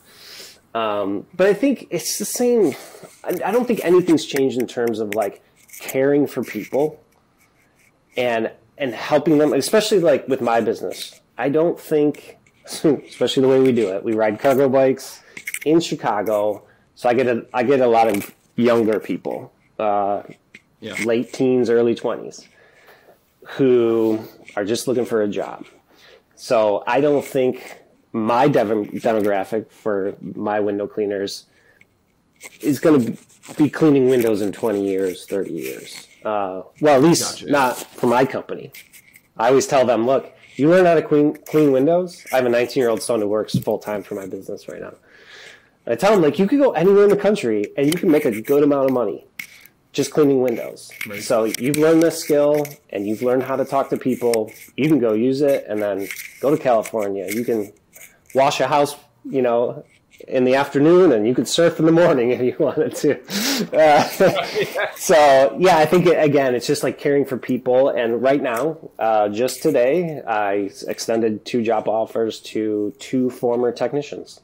um, 0.75 1.27
but 1.35 1.47
I 1.47 1.55
think 1.55 1.89
it's 1.91 2.19
the 2.19 2.25
same 2.25 2.75
I, 3.25 3.49
I 3.49 3.53
don't 3.53 3.67
think 3.67 3.85
anything's 3.85 4.27
changed 4.27 4.61
in 4.61 4.67
terms 4.67 5.01
of 5.01 5.15
like 5.15 5.43
caring 5.81 6.27
for 6.27 6.45
people 6.45 7.03
and 8.17 8.51
and 8.81 8.95
helping 8.95 9.39
them, 9.39 9.53
especially 9.53 10.01
like 10.01 10.27
with 10.27 10.41
my 10.41 10.61
business. 10.61 11.21
I 11.37 11.51
don't 11.51 11.79
think, 11.79 12.39
especially 12.65 13.43
the 13.43 13.49
way 13.49 13.61
we 13.61 13.73
do 13.73 13.91
it, 13.91 14.03
we 14.03 14.15
ride 14.15 14.41
cargo 14.41 14.69
bikes 14.69 15.23
in 15.65 15.81
Chicago, 15.81 16.65
so 16.95 17.09
I 17.09 17.15
get 17.15 17.27
a 17.27 17.47
I 17.53 17.63
get 17.63 17.81
a 17.81 17.87
lot 17.87 18.09
of 18.09 18.35
younger 18.57 19.01
people, 19.01 19.53
uh, 19.79 20.23
yeah. 20.81 20.95
late 21.05 21.33
teens, 21.33 21.71
early 21.71 21.95
twenties, 21.95 22.47
who 23.47 24.21
are 24.57 24.65
just 24.65 24.89
looking 24.89 25.05
for 25.05 25.23
a 25.23 25.29
job. 25.29 25.67
So 26.35 26.83
I 26.87 27.01
don't 27.01 27.25
think 27.25 27.81
my 28.13 28.49
demographic 28.49 29.71
for 29.71 30.17
my 30.21 30.59
window 30.61 30.87
cleaners 30.87 31.47
is 32.61 32.79
going 32.79 33.05
to 33.05 33.55
be 33.57 33.69
cleaning 33.69 34.09
windows 34.09 34.41
in 34.41 34.53
20 34.53 34.85
years, 34.85 35.27
30 35.27 35.53
years. 35.53 36.09
Uh, 36.25 36.63
well, 36.81 36.97
at 36.97 37.03
least 37.03 37.41
gotcha. 37.41 37.51
not 37.51 37.77
for 37.77 38.07
my 38.07 38.25
company. 38.25 38.73
I 39.37 39.49
always 39.49 39.67
tell 39.67 39.87
them, 39.87 40.07
look, 40.07 40.33
you 40.57 40.69
learn 40.69 40.87
how 40.87 40.95
to 40.95 41.03
clean, 41.03 41.37
clean 41.47 41.73
windows. 41.73 42.25
I 42.33 42.37
have 42.37 42.47
a 42.47 42.51
19 42.51 42.81
year 42.81 42.91
old 42.91 43.03
son 43.03 43.21
who 43.21 43.29
works 43.29 43.59
full 43.59 43.79
time 43.79 44.03
for 44.03 44.15
my 44.15 44.27
business 44.27 44.69
right 44.69 44.81
now. 44.81 44.95
I 45.87 45.95
tell 45.95 46.13
them 46.13 46.23
like, 46.23 46.39
you 46.39 46.47
could 46.47 46.59
go 46.59 46.73
anywhere 46.73 47.05
in 47.05 47.11
the 47.11 47.17
country 47.17 47.65
and 47.77 47.87
you 47.87 47.95
can 47.95 48.11
make 48.11 48.25
a 48.25 48.41
good 48.41 48.63
amount 48.63 48.87
of 48.87 48.93
money 48.93 49.27
just 49.93 50.13
cleaning 50.13 50.41
windows. 50.41 50.91
Right. 51.09 51.23
So 51.23 51.45
you've 51.45 51.77
learned 51.77 52.03
this 52.03 52.19
skill 52.21 52.67
and 52.91 53.07
you've 53.07 53.23
learned 53.23 53.43
how 53.43 53.57
to 53.57 53.65
talk 53.65 53.91
to 53.91 53.97
people. 53.97 54.53
You 54.77 54.89
can 54.89 54.99
go 54.99 55.15
use 55.15 55.41
it 55.41 55.65
and 55.69 55.83
then 55.83 56.09
go 56.41 56.55
to 56.55 56.59
California. 56.63 57.29
You 57.33 57.45
can 57.45 57.73
wash 58.35 58.61
a 58.61 58.69
house, 58.69 58.95
you 59.25 59.43
know, 59.43 59.85
in 60.29 60.45
the 60.45 60.55
afternoon 60.55 61.13
and 61.13 61.27
you 61.27 61.35
could 61.35 61.49
surf 61.49 61.81
in 61.81 61.87
the 61.87 61.93
morning 61.93 62.31
if 62.31 62.41
you 62.41 62.55
wanted 62.59 62.95
to. 62.95 63.77
Uh, 63.77 64.03
so 64.97 65.57
yeah, 65.59 65.79
I 65.79 65.87
think 65.87 66.07
it, 66.07 66.23
again, 66.23 66.55
it's 66.55 66.67
just 66.67 66.85
like 66.85 66.99
caring 66.99 67.25
for 67.25 67.37
people. 67.37 67.89
And 67.89 68.23
right 68.23 68.43
now, 68.43 68.79
uh, 68.99 69.29
just 69.29 69.63
today, 69.63 70.21
I 70.23 70.71
extended 70.87 71.45
two 71.45 71.63
job 71.63 71.89
offers 71.89 72.39
to 72.41 72.95
two 72.99 73.31
former 73.31 73.73
technicians 73.73 74.41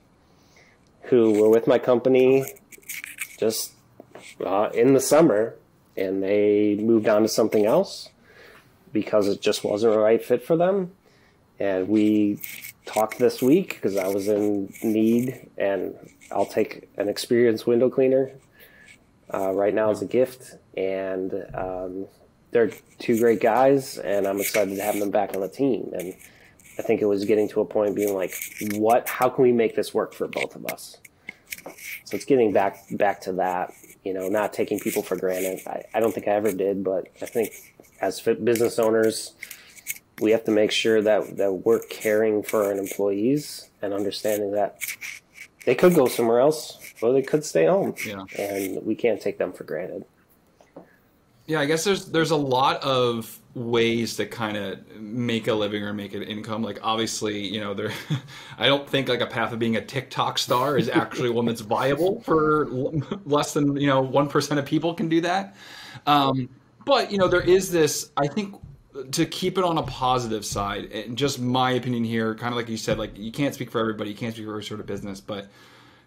who 1.06 1.40
were 1.40 1.48
with 1.48 1.66
my 1.66 1.78
company 1.78 2.44
just 3.38 3.72
uh, 4.44 4.70
in 4.74 4.94
the 4.94 5.00
summer 5.00 5.56
and 5.96 6.22
they 6.22 6.76
moved 6.80 7.08
on 7.08 7.22
to 7.22 7.28
something 7.28 7.64
else 7.64 8.10
because 8.92 9.28
it 9.28 9.40
just 9.40 9.64
wasn't 9.64 9.92
the 9.92 9.98
right 9.98 10.24
fit 10.24 10.44
for 10.44 10.56
them. 10.56 10.92
And 11.58 11.88
we 11.88 12.40
talked 12.84 13.18
this 13.18 13.42
week 13.42 13.74
because 13.74 13.96
I 13.96 14.08
was 14.08 14.28
in 14.28 14.72
need, 14.82 15.48
and 15.56 15.94
I'll 16.30 16.46
take 16.46 16.88
an 16.96 17.08
experienced 17.08 17.66
window 17.66 17.88
cleaner 17.88 18.30
uh, 19.32 19.52
right 19.52 19.74
now 19.74 19.90
as 19.90 20.02
a 20.02 20.06
gift. 20.06 20.56
And 20.76 21.32
um, 21.54 22.06
they're 22.50 22.70
two 22.98 23.18
great 23.18 23.40
guys, 23.40 23.98
and 23.98 24.26
I'm 24.26 24.40
excited 24.40 24.76
to 24.76 24.82
have 24.82 24.98
them 24.98 25.10
back 25.10 25.34
on 25.34 25.40
the 25.40 25.48
team. 25.48 25.92
And 25.94 26.14
I 26.78 26.82
think 26.82 27.00
it 27.00 27.06
was 27.06 27.24
getting 27.24 27.48
to 27.50 27.60
a 27.60 27.64
point 27.64 27.94
being 27.94 28.14
like, 28.14 28.34
what? 28.74 29.08
How 29.08 29.28
can 29.28 29.42
we 29.42 29.52
make 29.52 29.76
this 29.76 29.94
work 29.94 30.12
for 30.12 30.28
both 30.28 30.54
of 30.56 30.66
us? 30.66 30.98
So 32.04 32.14
it's 32.14 32.24
getting 32.24 32.52
back 32.52 32.84
back 32.92 33.20
to 33.22 33.32
that. 33.34 33.72
You 34.04 34.14
know, 34.14 34.28
not 34.28 34.52
taking 34.52 34.78
people 34.78 35.02
for 35.02 35.16
granted. 35.16 35.66
I, 35.66 35.82
I 35.94 36.00
don't 36.00 36.12
think 36.12 36.28
I 36.28 36.32
ever 36.32 36.52
did, 36.52 36.84
but 36.84 37.08
I 37.20 37.26
think 37.26 37.52
as 38.00 38.20
business 38.20 38.78
owners, 38.78 39.32
we 40.20 40.30
have 40.30 40.44
to 40.44 40.50
make 40.50 40.70
sure 40.70 41.02
that, 41.02 41.36
that 41.36 41.52
we're 41.52 41.80
caring 41.80 42.42
for 42.42 42.64
our 42.64 42.72
employees 42.72 43.68
and 43.82 43.92
understanding 43.92 44.52
that 44.52 44.78
they 45.64 45.74
could 45.74 45.94
go 45.94 46.06
somewhere 46.06 46.40
else 46.40 46.78
or 47.02 47.12
they 47.12 47.22
could 47.22 47.44
stay 47.44 47.66
home. 47.66 47.94
Yeah. 48.06 48.24
And 48.38 48.84
we 48.84 48.94
can't 48.94 49.20
take 49.20 49.38
them 49.38 49.52
for 49.52 49.64
granted. 49.64 50.04
Yeah, 51.46 51.60
I 51.60 51.66
guess 51.66 51.84
there's 51.84 52.06
there's 52.06 52.32
a 52.32 52.36
lot 52.36 52.82
of 52.82 53.40
ways 53.56 54.16
to 54.16 54.26
kind 54.26 54.54
of 54.54 54.86
make 54.96 55.48
a 55.48 55.54
living 55.54 55.82
or 55.82 55.94
make 55.94 56.12
an 56.12 56.22
income. 56.22 56.62
Like 56.62 56.78
obviously, 56.82 57.46
you 57.46 57.58
know, 57.58 57.72
there 57.72 57.90
I 58.58 58.66
don't 58.66 58.88
think 58.88 59.08
like 59.08 59.22
a 59.22 59.26
path 59.26 59.52
of 59.52 59.58
being 59.58 59.76
a 59.76 59.84
TikTok 59.84 60.36
star 60.36 60.76
is 60.76 60.90
actually 60.90 61.30
one 61.30 61.46
that's 61.46 61.62
viable 61.62 62.20
for 62.20 62.66
less 63.24 63.54
than, 63.54 63.76
you 63.76 63.86
know, 63.86 64.06
1% 64.06 64.58
of 64.58 64.66
people 64.66 64.92
can 64.92 65.08
do 65.08 65.22
that. 65.22 65.56
Um, 66.06 66.50
but, 66.84 67.10
you 67.10 67.16
know, 67.16 67.28
there 67.28 67.40
is 67.40 67.70
this 67.70 68.10
I 68.18 68.26
think 68.26 68.54
to 69.12 69.24
keep 69.24 69.56
it 69.56 69.64
on 69.64 69.78
a 69.78 69.82
positive 69.84 70.44
side, 70.44 70.92
and 70.92 71.16
just 71.16 71.40
my 71.40 71.72
opinion 71.72 72.04
here, 72.04 72.34
kind 72.34 72.52
of 72.52 72.56
like 72.56 72.68
you 72.68 72.76
said, 72.76 72.98
like 72.98 73.16
you 73.16 73.32
can't 73.32 73.54
speak 73.54 73.70
for 73.70 73.80
everybody, 73.80 74.10
you 74.10 74.16
can't 74.16 74.34
speak 74.34 74.46
for 74.46 74.52
every 74.52 74.64
sort 74.64 74.80
of 74.80 74.86
business, 74.86 75.20
but 75.20 75.48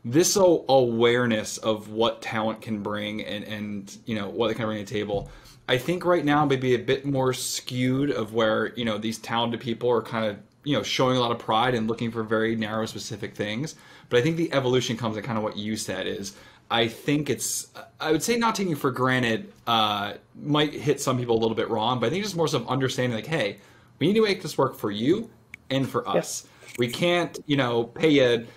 this 0.06 0.36
awareness 0.38 1.58
of 1.58 1.90
what 1.90 2.22
talent 2.22 2.62
can 2.62 2.82
bring 2.82 3.24
and 3.24 3.44
and 3.44 3.98
you 4.06 4.16
know 4.16 4.30
what 4.30 4.48
they 4.48 4.54
can 4.54 4.66
bring 4.66 4.84
to 4.84 4.92
the 4.92 5.00
table. 5.00 5.30
I 5.68 5.78
think 5.78 6.06
right 6.06 6.26
now 6.26 6.46
maybe 6.46 6.74
a 6.74 6.80
bit 6.80 7.06
more 7.06 7.34
skewed 7.34 8.12
of 8.12 8.34
where 8.34 8.74
you 8.76 8.86
know 8.86 8.98
these 8.98 9.18
talented 9.20 9.60
people 9.60 9.90
are 9.90 10.02
kind 10.02 10.26
of 10.26 10.38
you 10.64 10.76
know 10.76 10.84
showing 10.84 11.18
a 11.18 11.20
lot 11.20 11.32
of 11.32 11.40
pride 11.40 11.76
and 11.76 11.88
looking 11.88 12.12
for 12.12 12.24
very 12.24 12.56
narrow 12.56 12.86
specific 12.86 13.36
things. 13.36 13.76
But 14.10 14.20
I 14.20 14.22
think 14.22 14.38
the 14.38 14.52
evolution 14.54 14.98
comes 14.98 15.18
in 15.18 15.24
kind 15.24 15.38
of 15.38 15.44
what 15.44 15.58
you 15.58 15.76
said 15.76 16.08
is 16.08 16.36
I 16.72 16.88
think 16.88 17.30
it's 17.30 17.68
I 18.00 18.12
would 18.12 18.24
say 18.24 18.38
not 18.38 18.56
taking 18.56 18.76
for 18.76 18.92
granted 18.92 19.52
uh, 19.68 20.14
might 20.42 20.74
hit 20.74 21.02
some 21.02 21.18
people 21.18 21.36
a 21.36 21.40
little 21.40 21.56
bit 21.56 21.70
wrong, 21.70 22.00
but 22.00 22.08
I 22.08 22.10
think 22.10 22.24
it's 22.24 22.36
more 22.36 22.48
so 22.48 22.58
of 22.60 22.68
understanding 22.68 23.16
like, 23.16 23.28
hey, 23.28 23.58
we 23.98 24.08
need 24.08 24.14
to 24.14 24.24
make 24.24 24.42
this 24.42 24.58
work 24.58 24.78
for 24.78 24.92
you 24.92 25.30
and 25.70 25.88
for 25.88 26.08
us. 26.08 26.16
Yes. 26.16 26.48
We 26.78 26.88
can't, 26.88 27.38
you 27.46 27.58
know, 27.58 27.84
pay 27.84 28.10
you 28.10 28.48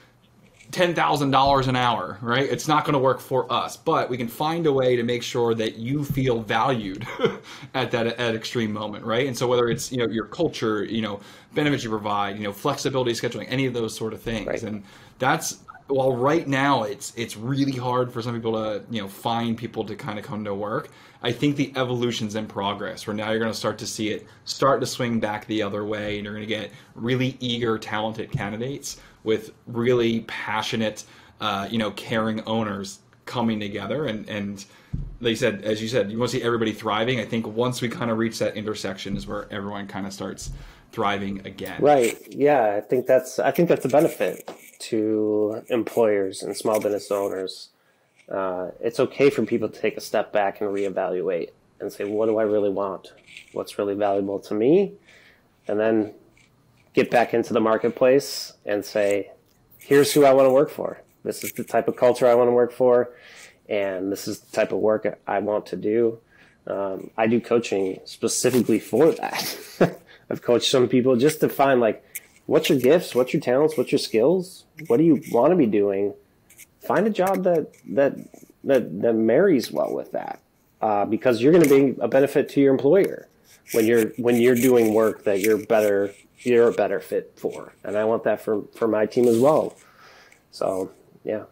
ten 0.73 0.95
thousand 0.95 1.31
dollars 1.31 1.69
an 1.69 1.77
hour, 1.77 2.19
right? 2.23 2.49
It's 2.51 2.67
not 2.67 2.85
going 2.85 2.95
to 2.95 2.99
work 2.99 3.21
for 3.21 3.51
us, 3.53 3.77
but 3.77 4.11
we 4.11 4.17
can 4.17 4.27
find 4.27 4.67
a 4.67 4.73
way 4.73 4.97
to 4.97 5.03
make 5.03 5.23
sure 5.23 5.55
that 5.55 5.77
you 5.77 6.03
feel 6.03 6.41
valued 6.41 7.07
at 7.75 7.91
that 7.93 8.07
at 8.07 8.35
extreme 8.35 8.73
moment, 8.73 9.05
right? 9.05 9.27
And 9.27 9.37
so 9.37 9.47
whether 9.47 9.69
it's 9.69 9.93
you 9.93 9.99
know 9.99 10.07
your 10.07 10.27
culture, 10.27 10.85
you 10.85 11.03
know 11.03 11.21
benefits 11.55 11.85
you 11.85 11.91
provide, 11.91 12.39
you 12.39 12.45
know 12.45 12.53
flexibility 12.53 13.13
scheduling, 13.13 13.47
any 13.49 13.67
of 13.67 13.75
those 13.75 13.95
sort 13.95 14.13
of 14.13 14.21
things, 14.21 14.47
right. 14.47 14.63
and 14.63 14.83
that's 15.19 15.59
while 15.89 16.13
right 16.13 16.49
now 16.49 16.85
it's 16.85 17.13
it's 17.17 17.37
really 17.37 17.73
hard 17.73 18.13
for 18.13 18.23
some 18.23 18.35
people 18.35 18.53
to 18.53 18.83
you 18.91 19.01
know 19.01 19.09
find 19.09 19.59
people 19.59 19.85
to 19.85 19.95
kind 19.95 20.19
of 20.19 20.25
come 20.25 20.45
to 20.45 20.55
work 20.55 20.89
i 21.23 21.33
think 21.33 21.57
the 21.57 21.73
evolution's 21.77 22.35
in 22.35 22.47
progress 22.47 23.07
where 23.07 23.15
now 23.15 23.31
you're 23.31 23.39
going 23.39 23.51
to 23.51 23.57
start 23.59 23.79
to 23.79 23.87
see 23.87 24.11
it 24.11 24.27
start 24.45 24.81
to 24.81 24.87
swing 24.87 25.21
back 25.21 25.47
the 25.47 25.63
other 25.63 25.85
way 25.85 26.17
and 26.17 26.25
you're 26.25 26.35
going 26.35 26.47
to 26.47 26.55
get 26.55 26.71
really 26.95 27.37
eager 27.41 27.79
talented 27.79 28.31
candidates 28.31 29.01
with 29.25 29.53
really 29.67 30.21
passionate 30.23 31.05
uh, 31.41 31.67
you 31.71 31.79
know 31.79 31.91
caring 31.93 32.41
owners 32.45 33.01
coming 33.27 33.61
together. 33.61 34.07
And 34.07 34.29
and 34.29 34.65
they 35.21 35.35
said 35.35 35.63
as 35.63 35.83
you 35.83 35.89
said 35.89 36.11
you 36.11 36.19
want 36.19 36.31
to 36.31 36.39
see 36.39 36.43
everybody 36.43 36.73
thriving. 36.73 37.21
I 37.21 37.25
think 37.25 37.47
once 37.47 37.81
we 37.81 37.89
kind 37.89 38.11
of 38.11 38.19
reach 38.19 38.39
that 38.39 38.57
intersection 38.57 39.17
is 39.17 39.27
where 39.27 39.53
everyone 39.53 39.87
kind 39.87 40.07
of 40.07 40.13
starts 40.13 40.51
thriving 40.93 41.45
again. 41.47 41.81
Right. 41.81 42.19
Yeah 42.29 42.77
i 42.77 42.81
think 42.81 43.07
that's 43.07 43.39
i 43.39 43.51
think 43.51 43.69
that's 43.69 43.85
a 43.85 43.89
benefit 43.89 44.51
to 44.81 45.63
employers 45.69 46.43
and 46.43 46.57
small 46.57 46.81
business 46.81 47.11
owners 47.11 47.71
uh, 48.31 48.71
it's 48.81 49.01
okay 49.01 49.31
for 49.31 49.45
people 49.45 49.69
to 49.69 49.81
take 49.81 49.97
a 49.97 50.01
step 50.01 50.33
back 50.33 50.61
and 50.61 50.71
reevaluate 50.71 51.51
and 51.81 51.93
say 51.93 52.05
what 52.05 52.27
do 52.27 52.39
i 52.39 52.43
really 52.43 52.71
want 52.71 53.13
what's 53.53 53.79
really 53.79 53.95
valuable 53.95 54.39
to 54.39 54.55
me 54.55 54.93
and 55.67 55.79
then 55.79 56.15
get 56.95 57.11
back 57.11 57.35
into 57.35 57.53
the 57.53 57.61
marketplace 57.61 58.53
and 58.65 58.85
say 58.85 59.31
here's 59.79 60.13
who 60.13 60.25
i 60.25 60.33
want 60.33 60.47
to 60.47 60.53
work 60.53 60.71
for 60.71 61.01
this 61.25 61.43
is 61.43 61.53
the 61.53 61.65
type 61.65 61.89
of 61.89 61.97
culture 61.97 62.27
i 62.27 62.35
want 62.35 62.49
to 62.49 62.53
work 62.53 62.73
for 62.73 63.11
and 63.69 64.13
this 64.13 64.29
is 64.29 64.41
the 64.41 64.53
type 64.53 64.73
of 64.73 64.79
work 64.79 65.19
I 65.27 65.39
want 65.39 65.67
to 65.67 65.77
do. 65.77 66.19
Um, 66.67 67.11
I 67.17 67.27
do 67.27 67.41
coaching 67.41 68.01
specifically 68.05 68.79
for 68.79 69.13
that. 69.13 69.99
I've 70.31 70.43
coached 70.43 70.71
some 70.71 70.89
people 70.89 71.17
just 71.17 71.41
to 71.41 71.49
find 71.49 71.81
like, 71.81 72.05
what's 72.47 72.69
your 72.69 72.79
gifts, 72.79 73.15
what's 73.15 73.33
your 73.33 73.41
talents, 73.41 73.77
what's 73.77 73.91
your 73.91 73.99
skills, 73.99 74.65
what 74.89 74.99
do 74.99 75.05
you 75.05 75.23
want 75.31 75.53
to 75.53 75.57
be 75.57 75.67
doing. 75.67 76.15
Find 76.87 77.07
a 77.07 77.11
job 77.11 77.45
that 77.45 77.73
that 77.91 78.17
that 78.65 79.03
that 79.03 79.15
marries 79.15 79.71
well 79.71 79.95
with 79.95 80.13
that, 80.13 80.41
uh, 80.81 81.05
because 81.05 81.41
you're 81.41 81.53
going 81.53 81.65
to 81.65 81.71
be 81.71 82.01
a 82.01 82.09
benefit 82.09 82.49
to 82.51 82.61
your 82.61 82.73
employer 82.73 83.29
when 83.73 83.87
you're 83.87 84.07
when 84.19 84.37
you're 84.37 84.55
doing 84.57 84.93
work 84.95 85.25
that 85.25 85.41
you're 85.41 85.65
better 85.67 86.13
you're 86.39 86.69
a 86.69 86.73
better 86.73 87.01
fit 87.01 87.33
for, 87.37 87.73
and 87.85 87.97
I 87.97 88.05
want 88.05 88.25
that 88.25 88.41
for 88.41 88.63
for 88.75 88.89
my 88.89 89.07
team 89.07 89.27
as 89.29 89.39
well. 89.39 89.77
So 90.51 90.91
yeah. 91.25 91.45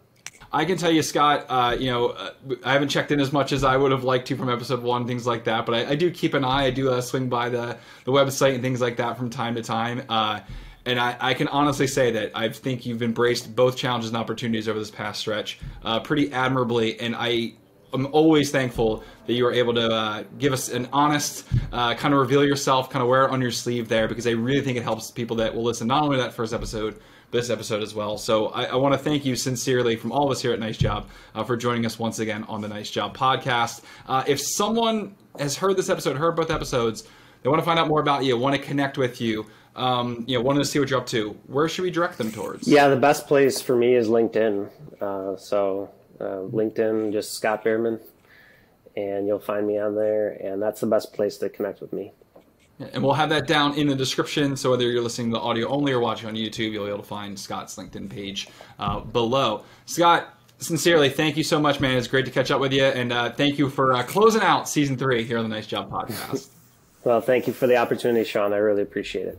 I 0.52 0.64
can 0.64 0.76
tell 0.76 0.90
you, 0.90 1.02
Scott. 1.02 1.46
Uh, 1.48 1.76
you 1.78 1.92
know, 1.92 2.08
uh, 2.08 2.30
I 2.64 2.72
haven't 2.72 2.88
checked 2.88 3.12
in 3.12 3.20
as 3.20 3.32
much 3.32 3.52
as 3.52 3.62
I 3.62 3.76
would 3.76 3.92
have 3.92 4.02
liked 4.02 4.26
to 4.28 4.36
from 4.36 4.48
episode 4.48 4.82
one, 4.82 5.06
things 5.06 5.24
like 5.24 5.44
that. 5.44 5.64
But 5.64 5.76
I, 5.76 5.90
I 5.90 5.94
do 5.94 6.10
keep 6.10 6.34
an 6.34 6.44
eye. 6.44 6.64
I 6.64 6.70
do 6.70 6.90
uh, 6.90 7.00
swing 7.00 7.28
by 7.28 7.48
the 7.48 7.78
the 8.04 8.10
website 8.10 8.54
and 8.54 8.62
things 8.62 8.80
like 8.80 8.96
that 8.96 9.16
from 9.16 9.30
time 9.30 9.54
to 9.54 9.62
time. 9.62 10.02
And 10.90 10.98
I, 10.98 11.16
I, 11.20 11.34
can 11.34 11.46
honestly 11.46 11.86
say 11.86 12.10
that 12.10 12.32
I 12.34 12.48
think 12.48 12.84
you've 12.84 13.04
embraced 13.04 13.54
both 13.54 13.76
challenges 13.76 14.10
and 14.10 14.16
opportunities 14.16 14.68
over 14.68 14.76
this 14.76 14.90
past 14.90 15.20
stretch 15.20 15.60
uh, 15.84 16.00
pretty 16.00 16.32
admirably. 16.32 16.98
And 16.98 17.14
I 17.14 17.52
am 17.94 18.08
always 18.10 18.50
thankful 18.50 19.04
that 19.28 19.34
you 19.34 19.44
were 19.44 19.52
able 19.52 19.72
to 19.74 19.88
uh, 19.88 20.24
give 20.38 20.52
us 20.52 20.68
an 20.68 20.88
honest, 20.92 21.46
uh, 21.70 21.94
kind 21.94 22.12
of 22.12 22.18
reveal 22.18 22.44
yourself, 22.44 22.90
kind 22.90 23.04
of 23.04 23.08
wear 23.08 23.24
it 23.24 23.30
on 23.30 23.40
your 23.40 23.52
sleeve 23.52 23.88
there, 23.88 24.08
because 24.08 24.26
I 24.26 24.32
really 24.32 24.62
think 24.62 24.78
it 24.78 24.82
helps 24.82 25.12
people 25.12 25.36
that 25.36 25.54
will 25.54 25.62
listen 25.62 25.86
not 25.86 26.02
only 26.02 26.16
to 26.16 26.22
that 26.24 26.32
first 26.32 26.52
episode, 26.52 27.00
but 27.30 27.38
this 27.38 27.50
episode 27.50 27.84
as 27.84 27.94
well. 27.94 28.18
So 28.18 28.48
I, 28.48 28.64
I 28.64 28.74
want 28.74 28.92
to 28.92 28.98
thank 28.98 29.24
you 29.24 29.36
sincerely 29.36 29.94
from 29.94 30.10
all 30.10 30.24
of 30.24 30.32
us 30.32 30.42
here 30.42 30.52
at 30.52 30.58
Nice 30.58 30.76
Job 30.76 31.08
uh, 31.36 31.44
for 31.44 31.56
joining 31.56 31.86
us 31.86 32.00
once 32.00 32.18
again 32.18 32.42
on 32.48 32.60
the 32.60 32.68
Nice 32.68 32.90
Job 32.90 33.16
podcast. 33.16 33.82
Uh, 34.08 34.24
if 34.26 34.40
someone 34.40 35.14
has 35.38 35.56
heard 35.56 35.76
this 35.76 35.88
episode, 35.88 36.16
heard 36.16 36.34
both 36.34 36.50
episodes, 36.50 37.04
they 37.42 37.48
want 37.48 37.60
to 37.60 37.64
find 37.64 37.78
out 37.78 37.86
more 37.86 38.00
about 38.00 38.24
you, 38.24 38.36
want 38.36 38.56
to 38.56 38.60
connect 38.60 38.98
with 38.98 39.20
you, 39.20 39.46
um, 39.76 40.24
you 40.26 40.36
know, 40.36 40.42
wanted 40.42 40.60
to 40.60 40.64
see 40.64 40.78
what 40.78 40.90
you're 40.90 41.00
up 41.00 41.06
to, 41.06 41.30
where 41.46 41.68
should 41.68 41.82
we 41.82 41.90
direct 41.90 42.18
them 42.18 42.32
towards? 42.32 42.66
Yeah, 42.66 42.88
the 42.88 42.96
best 42.96 43.26
place 43.26 43.60
for 43.60 43.76
me 43.76 43.94
is 43.94 44.08
LinkedIn. 44.08 44.68
Uh, 45.00 45.36
so 45.36 45.90
uh, 46.20 46.48
LinkedIn, 46.50 47.12
just 47.12 47.34
Scott 47.34 47.64
Bierman, 47.64 48.00
and 48.96 49.26
you'll 49.26 49.38
find 49.38 49.66
me 49.66 49.78
on 49.78 49.94
there, 49.94 50.30
and 50.42 50.60
that's 50.60 50.80
the 50.80 50.86
best 50.86 51.12
place 51.12 51.38
to 51.38 51.48
connect 51.48 51.80
with 51.80 51.92
me. 51.92 52.12
And 52.92 53.02
we'll 53.02 53.14
have 53.14 53.28
that 53.28 53.46
down 53.46 53.74
in 53.74 53.86
the 53.86 53.94
description. 53.94 54.56
So 54.56 54.70
whether 54.70 54.90
you're 54.90 55.02
listening 55.02 55.30
to 55.30 55.34
the 55.34 55.40
audio 55.40 55.68
only 55.68 55.92
or 55.92 56.00
watching 56.00 56.28
on 56.28 56.34
YouTube, 56.34 56.72
you'll 56.72 56.84
be 56.84 56.90
able 56.90 57.02
to 57.02 57.08
find 57.08 57.38
Scott's 57.38 57.76
LinkedIn 57.76 58.08
page 58.08 58.48
uh, 58.78 59.00
below. 59.00 59.64
Scott, 59.84 60.34
sincerely, 60.58 61.10
thank 61.10 61.36
you 61.36 61.42
so 61.42 61.60
much, 61.60 61.78
man. 61.80 61.98
It's 61.98 62.08
great 62.08 62.24
to 62.24 62.30
catch 62.30 62.50
up 62.50 62.58
with 62.58 62.72
you. 62.72 62.84
And 62.84 63.12
uh, 63.12 63.32
thank 63.32 63.58
you 63.58 63.68
for 63.68 63.92
uh, 63.92 64.02
closing 64.02 64.40
out 64.40 64.66
season 64.66 64.96
three 64.96 65.24
here 65.24 65.36
on 65.36 65.44
the 65.44 65.54
Nice 65.54 65.66
Job 65.66 65.90
podcast. 65.90 66.48
well, 67.04 67.20
thank 67.20 67.46
you 67.46 67.52
for 67.52 67.66
the 67.66 67.76
opportunity, 67.76 68.24
Sean. 68.24 68.54
I 68.54 68.58
really 68.58 68.82
appreciate 68.82 69.26
it. 69.26 69.38